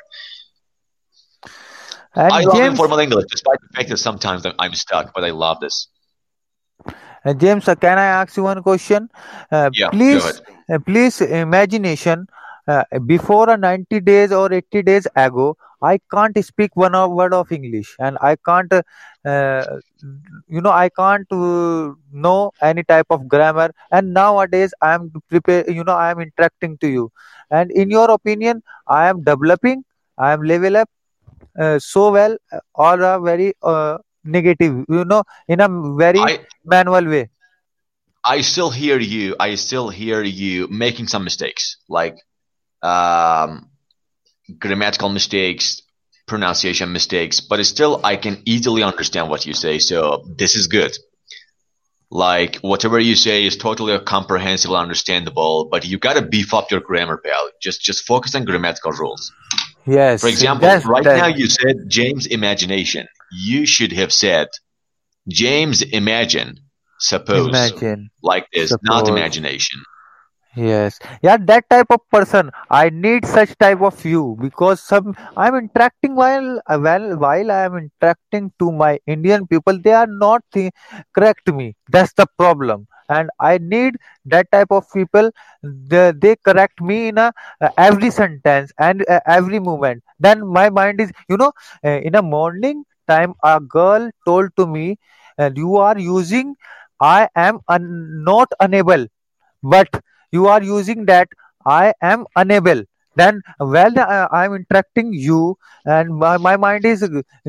[2.15, 5.23] I and love james informal English, despite the fact that sometimes I'm I'm stuck, but
[5.23, 5.87] I love this.
[7.25, 9.09] Uh, James, uh, can I ask you one question?
[9.51, 10.41] Uh, Yeah, please,
[10.71, 12.27] uh, please, imagination.
[12.67, 17.51] Uh, before a 90 days or 80 days ago, I can't speak one word of
[17.51, 18.81] English, and I can't, uh,
[19.25, 19.63] uh,
[20.47, 23.71] you know, I can't uh, know any type of grammar.
[23.91, 27.11] And nowadays, I am prepare, you know, I am interacting to you.
[27.49, 29.83] And in your opinion, I am developing,
[30.17, 30.89] I am level up
[31.59, 36.39] uh, so well, uh, or a very uh, negative, you know, in a very I
[36.63, 37.29] manual way.
[38.23, 39.35] I still hear you.
[39.39, 42.17] I still hear you making some mistakes, like
[42.81, 43.69] um,
[44.57, 45.81] grammatical mistakes,
[46.25, 49.79] pronunciation mistakes, but it's still I can easily understand what you say.
[49.79, 50.97] So this is good.
[52.09, 57.17] Like whatever you say is totally comprehensible, understandable, but you gotta beef up your grammar,
[57.17, 57.49] pal.
[57.61, 59.31] Just just focus on grammatical rules.
[59.85, 61.17] Yes, For example, right that.
[61.17, 63.07] now you said James imagination.
[63.31, 64.47] You should have said
[65.27, 66.59] James imagine,
[66.99, 69.81] suppose, Imagine, like this, not imagination.
[70.55, 72.49] Yes, yeah, that type of person.
[72.69, 77.75] I need such type of you because some I'm interacting while well while I am
[77.77, 80.71] interacting to my Indian people, they are not thi-
[81.13, 81.75] correct me.
[81.89, 83.95] That's the problem, and I need
[84.25, 85.31] that type of people.
[85.63, 87.31] They, they correct me in a
[87.61, 90.03] uh, every sentence and uh, every moment.
[90.19, 91.51] Then my mind is, you know,
[91.83, 94.97] uh, in a morning time, a girl told to me,
[95.37, 96.55] uh, "You are using.
[97.01, 99.07] I am un- not unable."
[99.63, 99.87] but
[100.35, 101.27] you are using that
[101.65, 102.81] i am unable
[103.21, 107.07] then well I, i'm interacting you and my, my mind is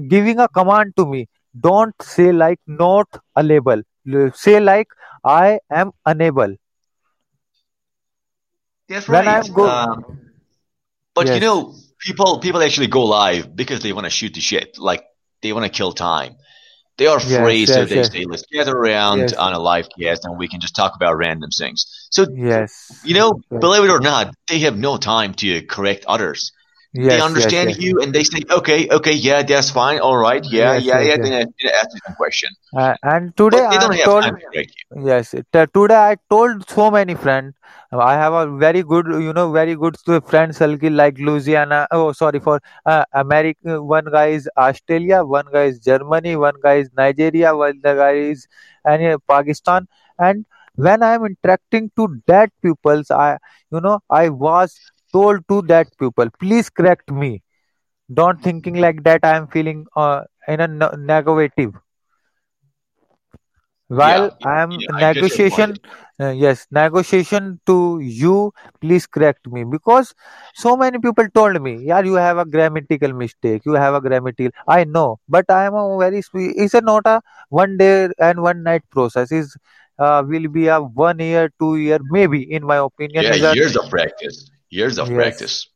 [0.08, 1.28] giving a command to me
[1.68, 3.82] don't say like not unable
[4.12, 4.88] L- say like
[5.24, 6.54] i am unable
[8.88, 9.28] That's when right.
[9.28, 10.20] i'm go Um,
[11.14, 14.78] but you know, people people actually go live because they want to shoot the shit.
[14.78, 15.04] Like
[15.42, 16.36] they want to kill time.
[16.98, 19.88] They are yes free, so yes they yes say, "Let's gather around on a live
[20.00, 23.90] cast, and we can just talk about random things." So yes you know, believe it
[23.90, 26.52] or not, they have no time to correct others.
[27.04, 30.16] They yes yes understand yes you, and they say, "Okay, okay, yeah, that's fine, all
[30.16, 32.94] right, yeah, yes yeah, yes yeah." yes Then I, then I ask some question, uh,
[33.12, 34.32] and today i don't am have told to.
[35.06, 37.54] Yes, t- today I told so many friends.
[37.92, 39.96] I have a very good, you know, very good
[40.30, 41.86] friend circle like Louisiana.
[41.90, 43.82] Oh, sorry for uh, America.
[43.82, 48.12] One guy is Australia, one guy is Germany, one guy is Nigeria, one the guy
[48.34, 48.46] is
[48.84, 49.86] and uh, Pakistan.
[50.18, 50.44] And
[50.76, 53.38] when I am interacting to that peoples, I,
[53.70, 54.78] you know, I was
[55.16, 57.42] told to that people, please correct me.
[58.12, 59.20] Don't thinking like that.
[59.24, 61.72] I am feeling uh, in a ne- negative
[63.98, 65.68] while Yeah, i am yeah, I get your point.
[65.68, 65.70] negotiation
[66.22, 67.76] uh, yes negotiation to
[68.22, 70.12] you please correct me because
[70.62, 74.50] so many people told me yeah you have a grammatical mistake you have a grammatical
[74.66, 76.22] i know but i am a very
[76.64, 79.56] it's a not a one day and one night process is
[79.98, 83.56] uh, will be a one year two year maybe in my opinion Yeah, is a
[83.56, 85.68] years of practice, years of yes practice.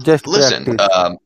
[0.00, 1.18] just Listen, practice um,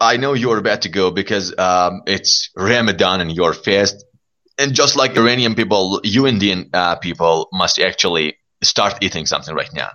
[0.00, 4.04] I know you're about to go because um, it's Ramadan and you're fast.
[4.58, 9.72] And just like Iranian people, you Indian uh, people must actually start eating something right
[9.74, 9.90] now.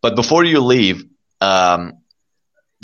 [0.00, 1.04] But before you leave,
[1.40, 1.94] um,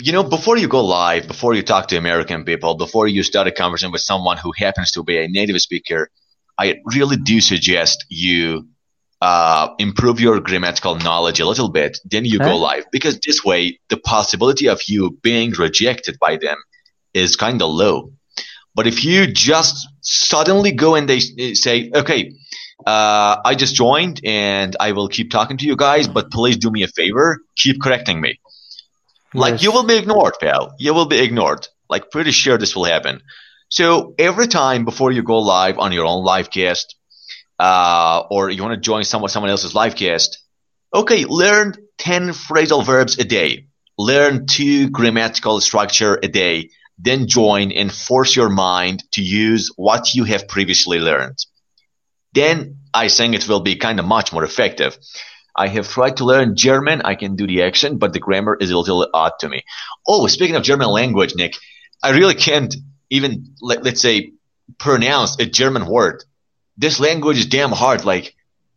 [0.01, 3.47] you know, before you go live, before you talk to American people, before you start
[3.47, 6.09] a conversation with someone who happens to be a native speaker,
[6.57, 8.67] I really do suggest you
[9.21, 12.85] uh, improve your grammatical knowledge a little bit, then you go live.
[12.91, 16.57] Because this way, the possibility of you being rejected by them
[17.13, 18.11] is kind of low.
[18.75, 22.31] But if you just suddenly go and they say, okay,
[22.85, 26.71] uh, I just joined and I will keep talking to you guys, but please do
[26.71, 28.39] me a favor, keep correcting me.
[29.33, 30.73] Like you will be ignored, pal.
[30.79, 31.67] You will be ignored.
[31.89, 33.21] Like pretty sure this will happen.
[33.69, 36.95] So every time before you go live on your own live cast,
[37.59, 40.39] uh, or you want to join someone someone else's live cast,
[40.93, 43.65] okay, learn ten phrasal verbs a day.
[43.97, 46.69] Learn two grammatical structure a day.
[46.97, 51.37] Then join and force your mind to use what you have previously learned.
[52.33, 54.97] Then I think it will be kind of much more effective.
[55.55, 57.01] I have tried to learn German.
[57.01, 59.63] I can do the accent, but the grammar is a little odd to me.
[60.07, 61.55] Oh, speaking of German language, Nick,
[62.01, 62.73] I really can't
[63.09, 64.31] even let, let's say
[64.77, 66.23] pronounce a German word.
[66.79, 68.05] This language is damn hard.
[68.05, 68.35] Like,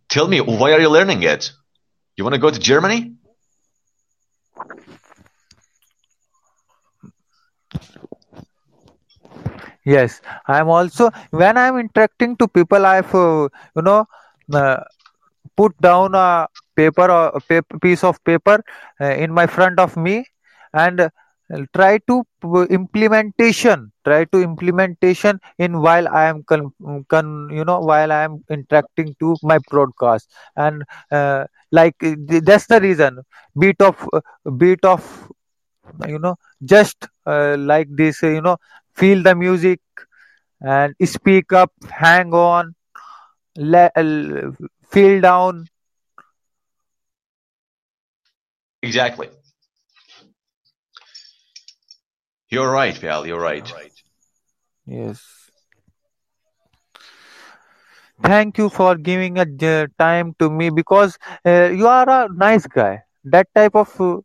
[0.08, 1.52] tell me, why are you learning it?
[2.16, 3.14] You want to go to Germany?
[9.84, 14.04] yes i'm also when i'm interacting to people i've uh, you know
[14.52, 14.82] uh,
[15.56, 16.46] put down a
[16.76, 18.62] paper or a piece of paper
[19.00, 20.24] uh, in my front of me
[20.72, 21.10] and
[21.74, 22.22] try to
[22.70, 26.72] implementation try to implementation in while i am con,
[27.08, 30.30] con you know while i am interacting to my broadcast.
[30.56, 33.20] And uh, like that's the reason.
[33.58, 34.20] Beat of uh,
[34.58, 35.02] beat of
[36.06, 38.56] you know just uh, like this you know
[38.94, 39.80] feel the music
[40.60, 42.74] and speak up hang on
[43.56, 43.90] le-
[44.90, 45.66] feel down.
[48.82, 49.28] Exactly.
[52.52, 53.26] You're right, pal.
[53.26, 53.74] You're right.
[54.86, 55.50] yes
[58.24, 62.66] thank you for giving a j- time to me because uh, you are a nice
[62.66, 64.16] guy that type of uh,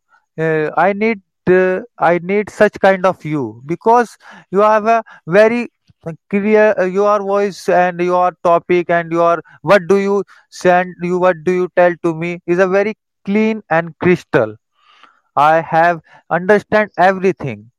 [0.44, 1.20] uh, i need
[1.50, 4.16] uh, i need such kind of you because
[4.50, 5.68] you have a very
[6.30, 11.36] clear uh, your voice and your topic and your what do you send you what
[11.44, 14.54] do you tell to me is a very clean and crystal
[15.36, 16.00] i have
[16.38, 17.70] understand everything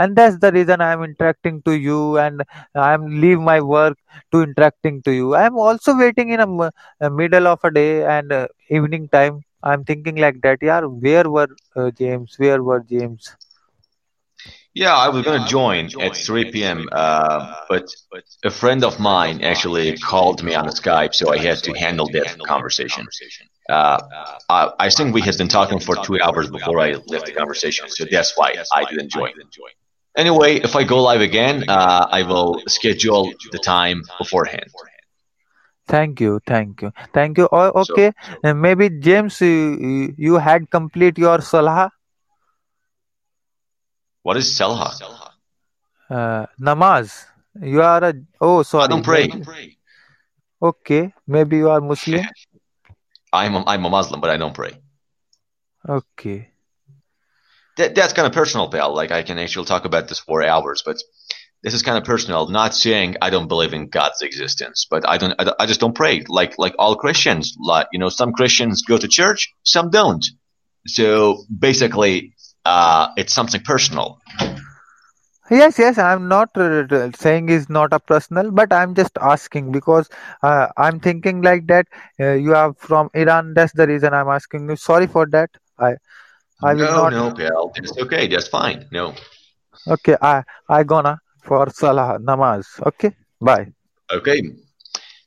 [0.00, 2.42] and that's the reason i am interacting to you and
[2.88, 3.96] i am leave my work
[4.32, 8.32] to interacting to you i am also waiting in a middle of a day and
[8.32, 8.46] uh,
[8.78, 13.36] evening time i'm thinking like that yeah where were uh, james where were james
[14.74, 16.88] Yeah, I was gonna join at 3 p.m.
[16.92, 17.84] Uh, but
[18.44, 22.28] a friend of mine actually called me on Skype, so I had to handle that
[22.42, 23.08] conversation.
[23.68, 23.98] Uh,
[24.48, 27.88] I, I think we had been talking for two hours before I left the conversation,
[27.88, 29.32] so that's why I didn't join.
[30.16, 34.70] Anyway, if I go live again, uh, I will schedule the time beforehand.
[35.90, 38.12] thank you thank you thank you oh, So, okay
[38.44, 41.90] uh, maybe james you, you you had complete your salah
[44.22, 44.94] what is salah?
[46.10, 47.26] uh, namaz
[47.60, 48.84] you are a oh sorry.
[48.84, 49.26] I don't pray.
[49.26, 49.78] maybe
[50.62, 52.22] okay maybe you are muslim
[53.32, 54.72] I'm a, I'm a Muslim, but I don't pray.
[55.88, 56.49] okay
[57.80, 58.94] That, that's kind of personal, pal.
[58.94, 60.98] Like I can actually talk about this for hours, but
[61.62, 62.46] this is kind of personal.
[62.48, 65.34] Not saying I don't believe in God's existence, but I don't.
[65.38, 66.22] I, I just don't pray.
[66.28, 67.56] Like like all Christians.
[67.58, 70.22] Like you know, some Christians go to church, some don't.
[70.86, 72.34] So basically,
[72.66, 74.20] uh, it's something personal.
[75.50, 80.10] Yes, yes, I'm not uh, saying is not a personal, but I'm just asking because
[80.42, 81.86] uh, I'm thinking like that.
[82.20, 84.76] Uh, you are from Iran, that's the reason I'm asking you.
[84.76, 85.50] Sorry for that.
[85.78, 85.94] I
[86.62, 87.12] I will No, not.
[87.12, 87.72] no, pal.
[87.74, 88.26] That's okay.
[88.26, 88.86] That's fine.
[88.90, 89.14] No.
[89.88, 92.66] Okay, I I gonna for Salah namaz.
[92.86, 93.72] Okay, bye.
[94.12, 94.42] Okay.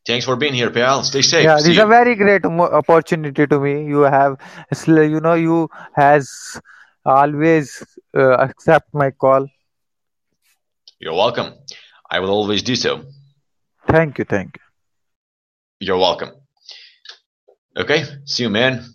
[0.05, 1.03] Thanks for being here, pal.
[1.03, 1.45] Stay safe.
[1.45, 3.85] Yeah, See this is a very great opportunity to me.
[3.85, 4.37] You have,
[4.85, 6.59] you know, you has
[7.05, 7.83] always
[8.15, 9.47] uh, accept my call.
[10.99, 11.53] You're welcome.
[12.09, 13.05] I will always do so.
[13.87, 14.63] Thank you, thank you.
[15.87, 16.31] You're welcome.
[17.77, 18.03] Okay.
[18.25, 18.92] See you, man.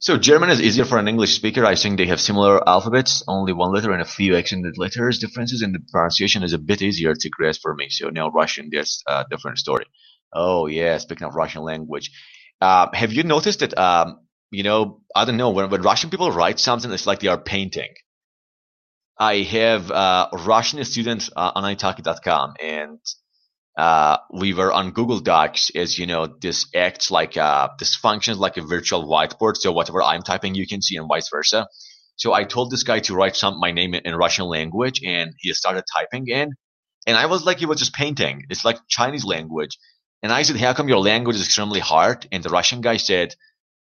[0.00, 1.64] So German is easier for an English speaker.
[1.64, 5.62] I think they have similar alphabets, only one letter and a few accented letters differences,
[5.62, 7.88] and the pronunciation is a bit easier to grasp for me.
[7.90, 9.86] So now Russian, that's a different story.
[10.32, 12.10] Oh yeah, speaking of Russian language,
[12.60, 13.76] uh, have you noticed that?
[13.78, 14.20] Um,
[14.50, 17.40] you know, I don't know when when Russian people write something, it's like they are
[17.40, 17.92] painting.
[19.18, 22.98] I have uh, Russian student uh, on italki.com, and
[23.76, 28.38] uh, we were on Google Docs, as you know, this acts like uh, this functions
[28.38, 29.56] like a virtual whiteboard.
[29.56, 31.66] So whatever I'm typing, you can see, and vice versa.
[32.16, 35.52] So I told this guy to write some my name in Russian language, and he
[35.52, 36.52] started typing in,
[37.06, 38.44] and I was like, he was just painting.
[38.48, 39.76] It's like Chinese language,
[40.22, 42.28] and I said, how come your language is extremely hard?
[42.30, 43.34] And the Russian guy said,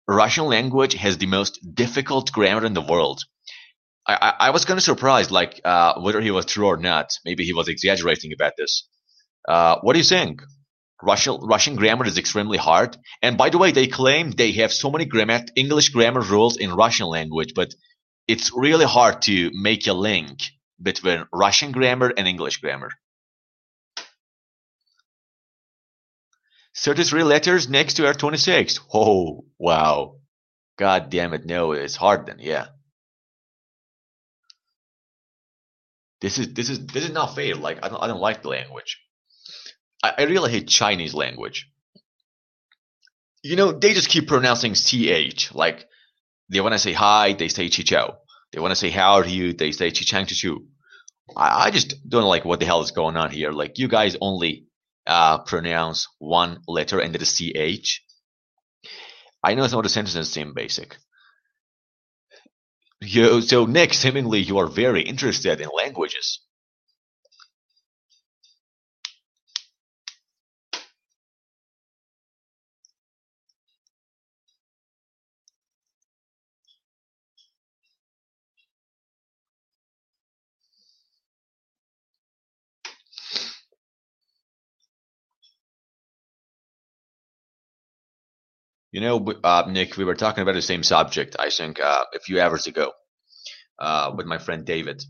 [0.08, 3.22] Russian language has the most difficult grammar in the world.
[4.06, 7.18] I, I, I was kind of surprised, like uh, whether he was true or not.
[7.24, 8.88] Maybe he was exaggerating about this.
[9.46, 10.42] Uh, what do you think?
[11.02, 12.96] Russian Russian grammar is extremely hard.
[13.22, 16.72] And by the way, they claim they have so many grammar English grammar rules in
[16.74, 17.74] Russian language, but
[18.26, 20.40] it's really hard to make a link
[20.82, 22.90] between Russian grammar and English grammar.
[26.76, 28.80] 33 letters next to R26.
[28.92, 30.16] Oh, wow.
[30.78, 31.46] God damn it.
[31.46, 32.38] No, it's hard then.
[32.38, 32.68] Yeah.
[36.20, 37.54] This is this is this is not fair.
[37.54, 39.00] Like I don't I don't like the language.
[40.06, 41.68] I, I really hate Chinese language.
[43.42, 45.54] You know, they just keep pronouncing ch.
[45.54, 45.86] Like
[46.48, 48.16] they want to say hi, they say chichao.
[48.52, 50.58] They want to say how are you, they say chichang chichu.
[51.36, 53.52] I, I just don't like what the hell is going on here.
[53.52, 54.66] Like you guys only
[55.06, 58.02] uh, pronounce one letter and it is ch.
[59.42, 60.96] I know some of the sentences seem basic.
[63.00, 66.40] You, so Nick, seemingly you are very interested in languages.
[88.96, 92.18] You know, uh, Nick, we were talking about the same subject, I think, uh, a
[92.18, 92.92] few hours ago
[93.78, 95.04] uh, with my friend David.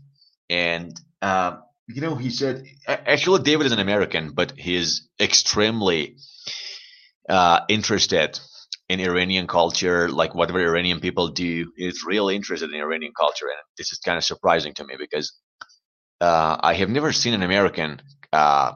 [0.49, 6.17] And, uh, you know, he said, actually, David is an American, but he's extremely
[7.29, 8.37] uh, interested
[8.89, 11.71] in Iranian culture, like whatever Iranian people do.
[11.77, 13.45] He's really interested in Iranian culture.
[13.45, 15.31] And this is kind of surprising to me because
[16.19, 18.01] uh, I have never seen an American
[18.33, 18.73] uh,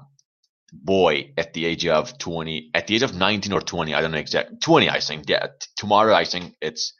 [0.72, 4.12] boy at the age of 20 at the age of 19 or 20 i don't
[4.12, 6.94] know exactly 20 i think yeah tomorrow i think it's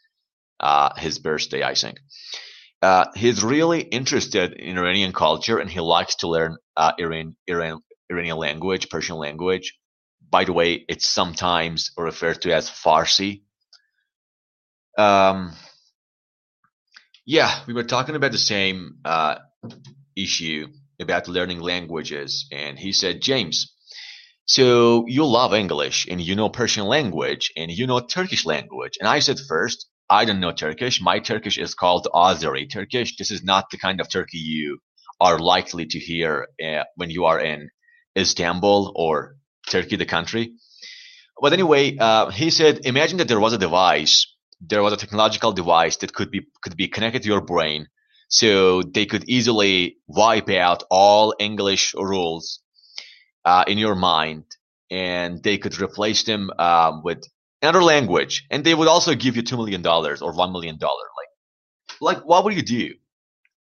[0.60, 2.00] uh, his birthday i think.
[2.84, 7.82] Uh, he's really interested in iranian culture and he likes to learn uh, Iran, Iran,
[8.10, 9.78] iranian language persian language.
[10.30, 13.42] By the way it's sometimes referred to as farsi.
[14.98, 15.54] Um,
[17.26, 19.36] yeah we were talking about the same uh,
[20.16, 20.68] issue
[21.02, 22.48] about learning languages.
[22.52, 23.74] And he said james
[24.46, 28.98] so you love english and you know persian language and you know turkish language.
[29.00, 31.02] And i said first i don't know turkish.
[31.02, 33.16] My turkish is called azeri turkish.
[33.18, 34.80] This is not the kind of turkey you
[35.20, 37.70] are likely to hear uh, when you are in
[38.18, 39.36] istanbul or
[39.70, 40.54] turkey the country.
[41.42, 44.28] But anyway uh, he said imagine that there was a device
[44.62, 47.88] there was a technological device that could be could be connected to your brain
[48.32, 52.62] so they could easily wipe out all English rules
[53.44, 54.46] uh, in your mind,
[54.90, 57.24] and they could replace them um, with
[57.62, 61.06] another language, and they would also give you two million dollars or one million dollar.
[62.00, 62.94] Like, like what would you do?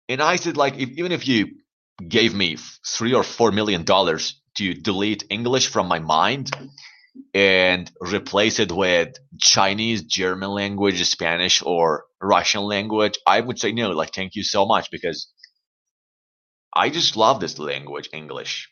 [0.09, 1.47] And I said, like, if, even if you
[2.05, 6.51] gave me three or four million dollars to delete English from my mind
[7.33, 13.91] and replace it with Chinese, German language, Spanish, or Russian language, I would say no,
[13.91, 15.31] like thank you so much because
[16.73, 18.69] I just love this language, English.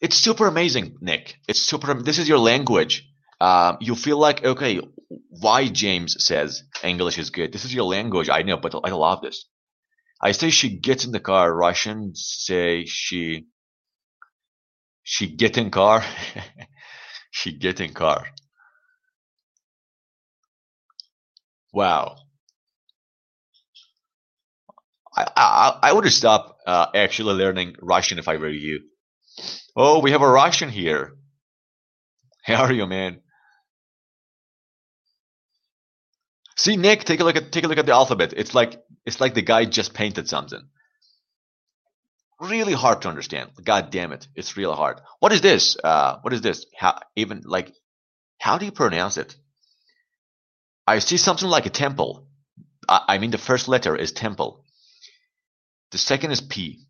[0.00, 1.36] It's super amazing, Nick.
[1.48, 1.94] It's super.
[1.94, 3.08] This is your language.
[3.40, 4.80] Um, you feel like okay,
[5.28, 7.52] why James says English is good.
[7.52, 8.28] This is your language.
[8.28, 9.46] I know, but I love this.
[10.20, 11.54] I say she gets in the car.
[11.54, 13.46] Russian say she
[15.04, 16.04] she get in car.
[17.30, 18.26] she get in car.
[21.72, 22.16] Wow.
[25.16, 28.80] I, I, I would stop uh, actually learning Russian if I were you.
[29.76, 31.16] Oh, we have a Russian here.
[32.44, 33.20] How are you, man?
[36.56, 38.32] See, Nick, take a look at take a look at the alphabet.
[38.36, 40.60] It's like it's like the guy just painted something.
[42.40, 43.50] Really hard to understand.
[43.62, 45.00] God damn it, it's real hard.
[45.20, 45.76] What is this?
[45.82, 46.66] Uh, what is this?
[46.76, 47.72] How even like
[48.38, 49.36] how do you pronounce it?
[50.86, 52.26] I see something like a temple.
[52.88, 54.64] I, I mean, the first letter is temple.
[55.92, 56.80] The second is P.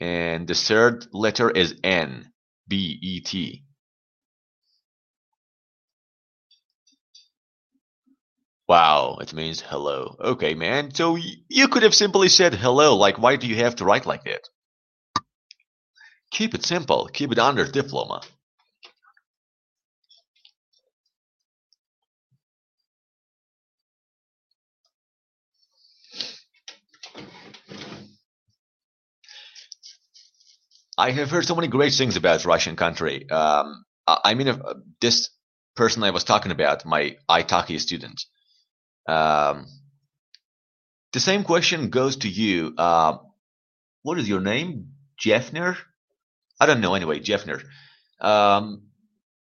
[0.00, 2.32] And the third letter is N.
[2.68, 3.64] B E T.
[8.68, 10.16] Wow, it means hello.
[10.18, 10.92] Okay, man.
[10.92, 11.16] So
[11.48, 12.96] you could have simply said hello.
[12.96, 14.48] Like, why do you have to write like that?
[16.32, 17.06] Keep it simple.
[17.12, 18.22] Keep it under diploma.
[30.98, 33.28] I have heard so many great things about Russian country.
[33.30, 35.30] Um, I mean, uh, this
[35.76, 38.24] person I was talking about, my Italki student.
[39.06, 39.66] Um,
[41.12, 42.74] the same question goes to you.
[42.76, 43.18] Uh,
[44.02, 44.92] what is your name?
[45.20, 45.76] Jeffner?
[46.58, 46.94] I don't know.
[46.94, 47.62] Anyway, Jeffner.
[48.20, 48.84] Um,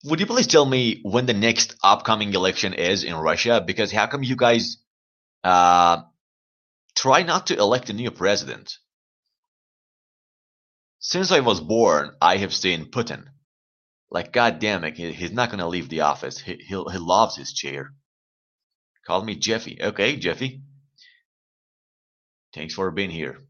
[0.04, 3.62] would you please tell me when the next upcoming election is in Russia?
[3.64, 4.78] Because how come you guys
[5.42, 6.02] uh,
[6.94, 8.78] try not to elect a new president?
[10.98, 13.26] Since I was born, I have seen Putin.
[14.10, 16.38] Like, God damn it, he, he's not gonna leave the office.
[16.38, 17.92] He, he, he loves his chair.
[19.06, 19.78] Call me Jeffy.
[19.82, 20.62] Okay, Jeffy.
[22.54, 23.40] Thanks for being here.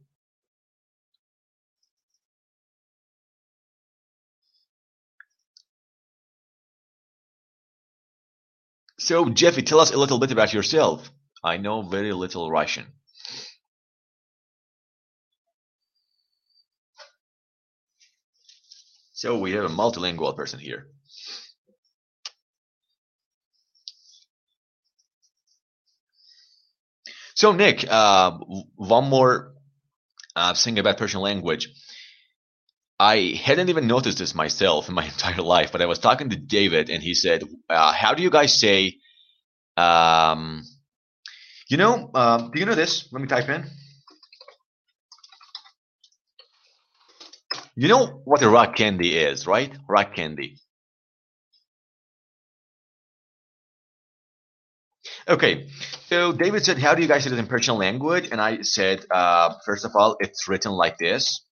[8.99, 11.11] So, Jeffy, tell us a little bit about yourself.
[11.45, 12.87] I know very little Russian.
[19.13, 20.94] So, we have a multilingual person here.
[27.45, 28.39] So, Nick, uh,
[28.77, 29.53] one more
[30.35, 31.69] uh, thing about Persian language.
[32.99, 36.37] I hadn't even noticed this myself in my entire life, but I was talking to
[36.37, 38.97] David, and he said, uh, "How do you guys say?"
[39.77, 40.63] Um,
[41.69, 43.13] you know, um, do you know this?
[43.13, 43.67] Let me type in.
[47.77, 49.71] You know what a rock candy is, right?
[49.87, 50.57] Rock candy.
[55.29, 55.69] Okay,
[56.15, 59.05] so David said, "How do you guys say it in Persian language?" And I said,
[59.11, 61.45] uh, first of all, it's written like this,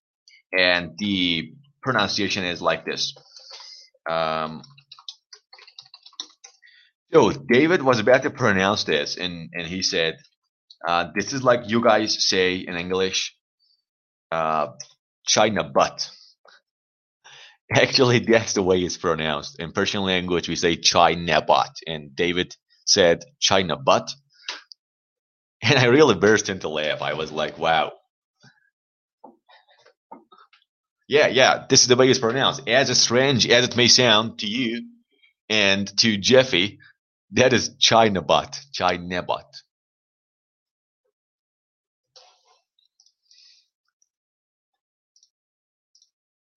[0.57, 1.51] and the
[1.81, 3.13] pronunciation is like this.
[4.09, 4.63] Um,
[7.11, 10.13] so David was about to pronounce this, and and he said,
[10.87, 13.35] uh, "This is like you guys say in English,
[14.31, 14.67] uh,
[15.27, 16.09] China butt."
[17.83, 19.59] Actually, that's the way it's pronounced.
[19.59, 22.55] In Persian language, we say China butt, and David
[22.85, 24.13] said China butt.
[25.63, 27.01] And I really burst into laugh.
[27.01, 27.93] I was like, wow.
[31.07, 32.67] Yeah, yeah, this is the way it's pronounced.
[32.67, 34.89] As strange as it may sound to you
[35.49, 36.79] and to Jeffy,
[37.31, 39.45] that is China butt, China butt.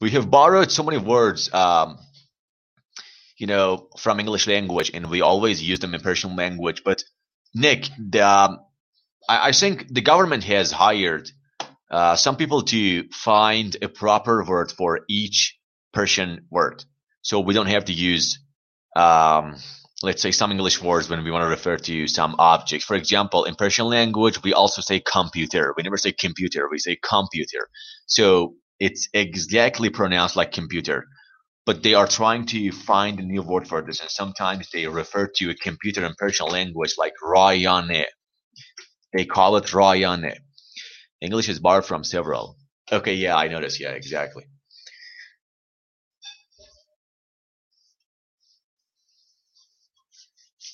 [0.01, 1.99] We have borrowed so many words, um,
[3.39, 6.83] you know, from English language, and we always use them in Persian language.
[6.85, 7.05] But
[7.55, 8.66] Nick, the, um,
[9.29, 11.31] I, I think the government has hired
[11.91, 15.59] uh, some people to find a proper word for each
[15.93, 16.85] Persian word,
[17.23, 18.41] so we don't have to use,
[18.97, 19.57] um,
[20.03, 22.85] let's say, some English words when we want to refer to some object.
[22.85, 25.75] For example, in Persian language, we also say computer.
[25.77, 26.69] We never say computer.
[26.71, 27.69] We say computer.
[28.07, 31.07] So it's exactly pronounced like computer
[31.67, 35.29] but they are trying to find a new word for this and sometimes they refer
[35.37, 38.05] to a computer in Persian language like rayane
[39.17, 40.35] they call it rayane
[41.21, 42.57] english is borrowed from several.
[42.93, 43.81] Okay yeah i noticed.
[43.81, 44.45] Yeah exactly.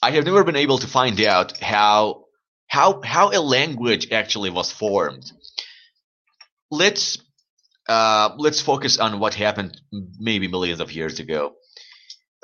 [0.02, 2.24] I have never been able to find out how
[2.66, 5.30] how how a language actually was formed.
[6.70, 7.18] Let's
[7.88, 9.80] uh, let's focus on what happened
[10.18, 11.54] maybe millions of years ago.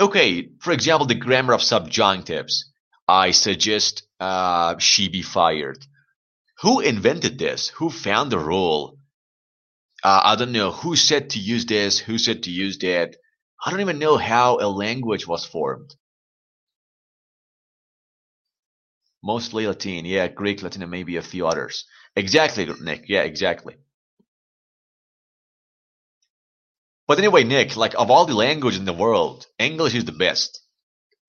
[0.01, 2.65] Okay, for example, the grammar of subjunctives.
[3.09, 5.87] I suggest uh, she be fired.
[6.63, 7.69] Who invented this?
[7.69, 8.99] Who found the rule?
[10.03, 10.73] Uh, I don't know.
[10.73, 11.99] Who said to use this?
[11.99, 13.17] Who said to use that?
[13.65, 15.95] I don't even know how a language was formed.
[19.23, 20.05] Mostly Latin.
[20.05, 21.85] Yeah, Greek, Latin, and maybe a few others.
[22.15, 23.05] Exactly, Nick.
[23.09, 23.77] Yeah, exactly.
[27.09, 30.61] But anyway, Nick, like of all the languages in the world, English is the best.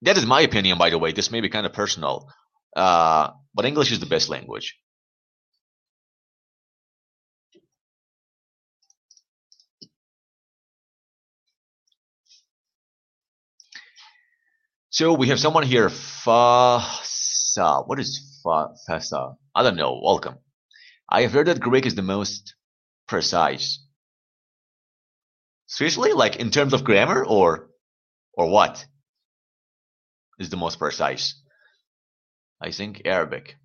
[0.01, 1.13] That is my opinion, by the way.
[1.13, 2.29] This may be kind of personal,
[2.75, 4.77] uh, but English is the best language.
[14.91, 17.87] So we have someone here, Fasa.
[17.87, 19.35] What is Fa Fasa?
[19.55, 20.01] I don't know.
[20.03, 20.35] Welcome.
[21.09, 22.55] I have heard that Greek is the most
[23.07, 23.79] precise.
[25.67, 27.69] Seriously, like in terms of grammar, or
[28.33, 28.85] or what
[30.39, 31.35] is the most precise?
[32.61, 33.55] I think Arabic.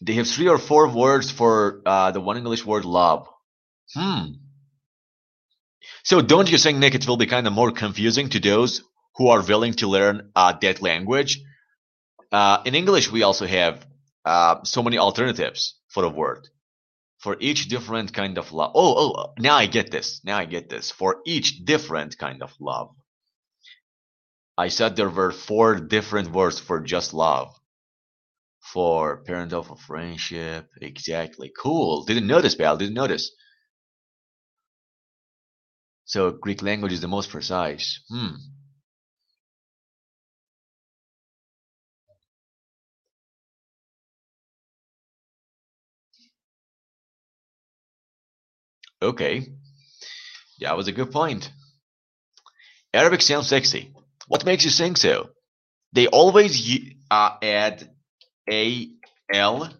[0.00, 3.26] They have three or four words for uh, the one English word love.
[3.94, 4.34] Hmm.
[6.04, 8.82] So don't you think, Nick, it will be kind of more confusing to those
[9.16, 11.40] who are willing to learn uh, that language?
[12.30, 13.84] Uh, in English, we also have
[14.24, 16.48] uh, so many alternatives for a word
[17.18, 18.72] for each different kind of love.
[18.74, 20.20] Oh, oh, now I get this.
[20.24, 20.90] Now I get this.
[20.90, 22.94] For each different kind of love.
[24.56, 27.54] I said there were four different words for just love.
[28.72, 30.68] For parent of a friendship.
[30.80, 31.52] Exactly.
[31.56, 32.04] Cool.
[32.04, 32.76] Didn't notice, pal.
[32.76, 33.30] Didn't notice.
[36.04, 38.00] So Greek language is the most precise.
[38.08, 38.36] Hmm.
[49.00, 49.46] Okay.
[50.60, 51.50] That was a good point.
[52.92, 53.92] Arabic sounds sexy.
[54.26, 55.30] What makes you think so?
[55.92, 56.70] They always
[57.10, 57.88] uh, add
[58.50, 58.88] a
[59.32, 59.70] l.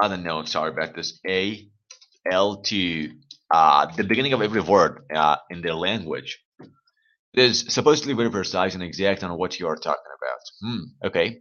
[0.00, 0.44] I don't know.
[0.44, 1.20] Sorry about this.
[1.28, 1.68] A
[2.30, 3.10] l to
[3.50, 6.40] uh, the beginning of every word uh, in their language.
[7.32, 10.70] It is supposedly very precise and exact on what you are talking about.
[10.72, 11.06] Hmm.
[11.06, 11.40] Okay.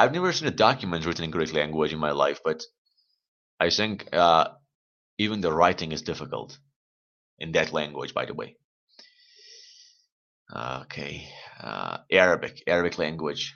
[0.00, 2.62] I've never seen a document written in Greek language in my life, but
[3.60, 4.48] I think uh,
[5.18, 6.58] even the writing is difficult
[7.38, 8.56] in that language, by the way.
[10.56, 11.28] Okay,
[11.62, 13.54] uh, Arabic, Arabic language.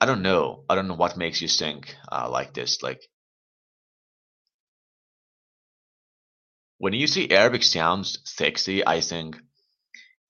[0.00, 0.64] I don't know.
[0.68, 2.82] I don't know what makes you think uh, like this.
[2.82, 3.00] Like
[6.78, 9.36] when you see Arabic sounds sexy, I think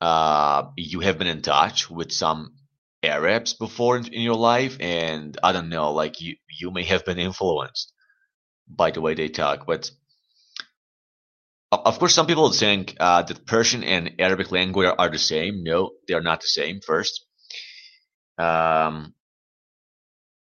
[0.02, 2.59] uh, you have been in touch with some
[3.02, 7.04] Arabs before in, in your life, and I don't know, like you you may have
[7.04, 7.92] been influenced
[8.68, 9.90] by the way they talk, but
[11.72, 15.62] of course, some people think uh, that Persian and Arabic language are, the same.
[15.62, 16.80] No, they are not the same.
[16.84, 17.24] First,
[18.38, 19.14] um,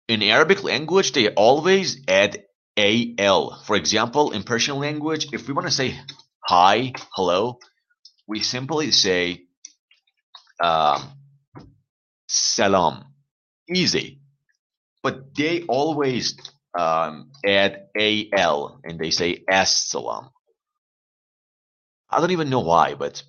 [0.07, 2.43] in Arabic language, they always add
[2.77, 3.61] al.
[3.65, 5.99] For example, in Persian language, if we want to say
[6.45, 7.59] hi, hello,
[8.27, 9.43] we simply say
[10.63, 11.11] um,
[12.31, 13.05] salam.
[13.73, 14.21] Easy.
[15.03, 16.35] But they always
[16.77, 17.87] um, add
[18.35, 20.29] al and they say as salam.
[22.09, 23.23] I don't even know why, but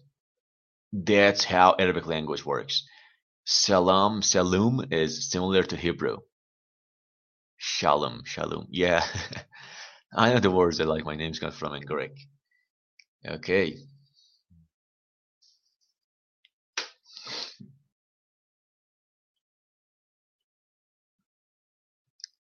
[0.92, 2.84] that's how Arabic language works.
[3.44, 6.18] Salam, salum is similar to Hebrew.
[7.57, 8.66] Shalom, shalom.
[8.70, 9.05] Yeah,
[10.16, 12.12] I know the words that like my name's come from in Greek.
[13.26, 13.76] Okay.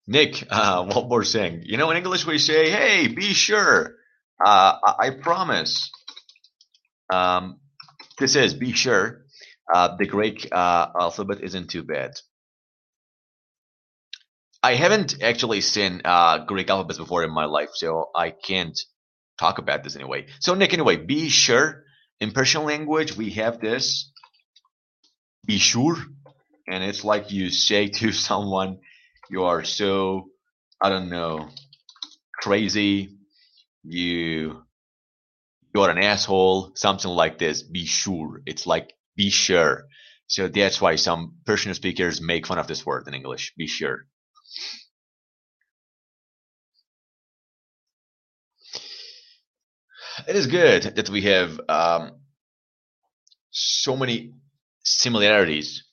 [0.08, 1.62] Nick, uh, one more thing.
[1.64, 3.96] You know, in English we say, "Hey, be sure."
[4.44, 5.90] Uh, I, I promise.
[7.12, 7.60] Um,
[8.18, 9.24] this is be sure.
[9.72, 12.12] Uh, the Greek uh, alphabet isn't too bad.
[14.62, 18.78] I haven't actually seen uh, Greek alphabets before in my life, so I can't
[19.38, 20.26] talk about this anyway.
[20.40, 21.84] So, Nick, anyway, be sure.
[22.20, 24.10] In Persian language, we have this.
[25.46, 25.96] Be sure,
[26.66, 28.78] and it's like you say to someone,
[29.30, 30.30] "You are so,
[30.80, 31.48] I don't know,
[32.40, 33.16] crazy.
[33.84, 34.62] You,
[35.74, 37.62] you're an asshole." Something like this.
[37.62, 38.42] Be sure.
[38.46, 39.86] It's like be sure.
[40.26, 43.54] So that's why some Persian speakers make fun of this word in English.
[43.56, 44.06] Be sure.
[50.26, 52.12] It is good that we have um,
[53.50, 54.34] so many
[54.84, 55.84] similarities,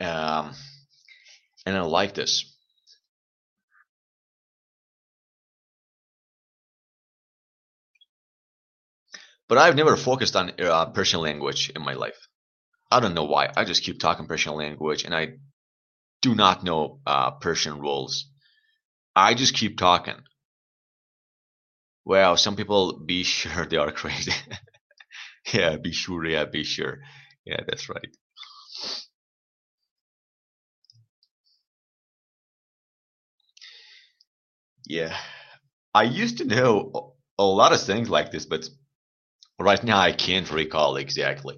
[0.00, 0.52] um,
[1.66, 2.56] and I like this.
[9.48, 12.28] But I've never focused on uh, Persian language in my life.
[12.90, 13.52] I don't know why.
[13.56, 15.38] I just keep talking Persian language, and I
[16.22, 18.30] do not know uh, Persian rules.
[19.16, 20.22] I just keep talking.
[22.06, 24.32] Well, some people be sure they are crazy.
[25.52, 26.24] yeah, be sure.
[26.26, 26.98] Yeah, be sure.
[27.44, 28.08] Yeah, that's right.
[34.86, 35.16] Yeah,
[35.92, 38.68] I used to know a lot of things like this, but
[39.58, 41.56] right now I can't recall exactly.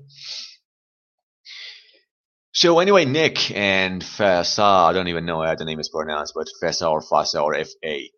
[2.53, 6.49] So anyway, Nick and Fasa, I don't even know how the name is pronounced, but
[6.63, 8.11] Fasa or Fasa or F-A.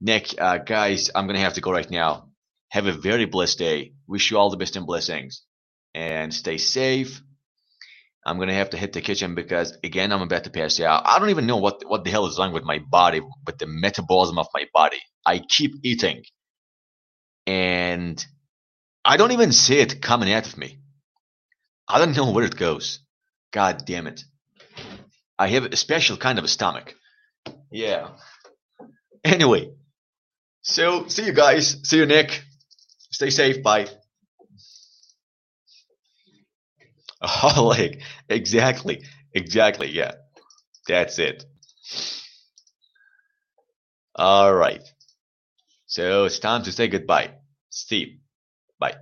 [0.00, 2.28] Nick, uh, guys, I'm gonna have to go right now.
[2.70, 3.92] Have a very blessed day.
[4.06, 5.42] Wish you all the best and blessings.
[5.94, 7.20] And stay safe.
[8.24, 11.02] I'm gonna have to hit the kitchen because again I'm about to pass out.
[11.06, 13.66] I don't even know what what the hell is wrong with my body, with the
[13.66, 15.00] metabolism of my body.
[15.26, 16.24] I keep eating.
[17.46, 18.24] And
[19.04, 20.78] I don't even see it coming out of me.
[21.88, 23.00] I don't know where it goes.
[23.52, 24.24] God damn it.
[25.38, 26.94] I have a special kind of a stomach.
[27.70, 28.10] Yeah.
[29.24, 29.70] Anyway,
[30.62, 31.78] so see you guys.
[31.82, 32.44] See you, Nick.
[33.10, 33.62] Stay safe.
[33.62, 33.88] Bye.
[37.22, 39.90] Oh, like exactly, exactly.
[39.90, 40.12] Yeah,
[40.88, 41.44] that's it.
[44.16, 44.82] All right.
[45.86, 47.34] So it's time to say goodbye.
[47.70, 48.18] Steve.
[48.78, 48.96] Bye.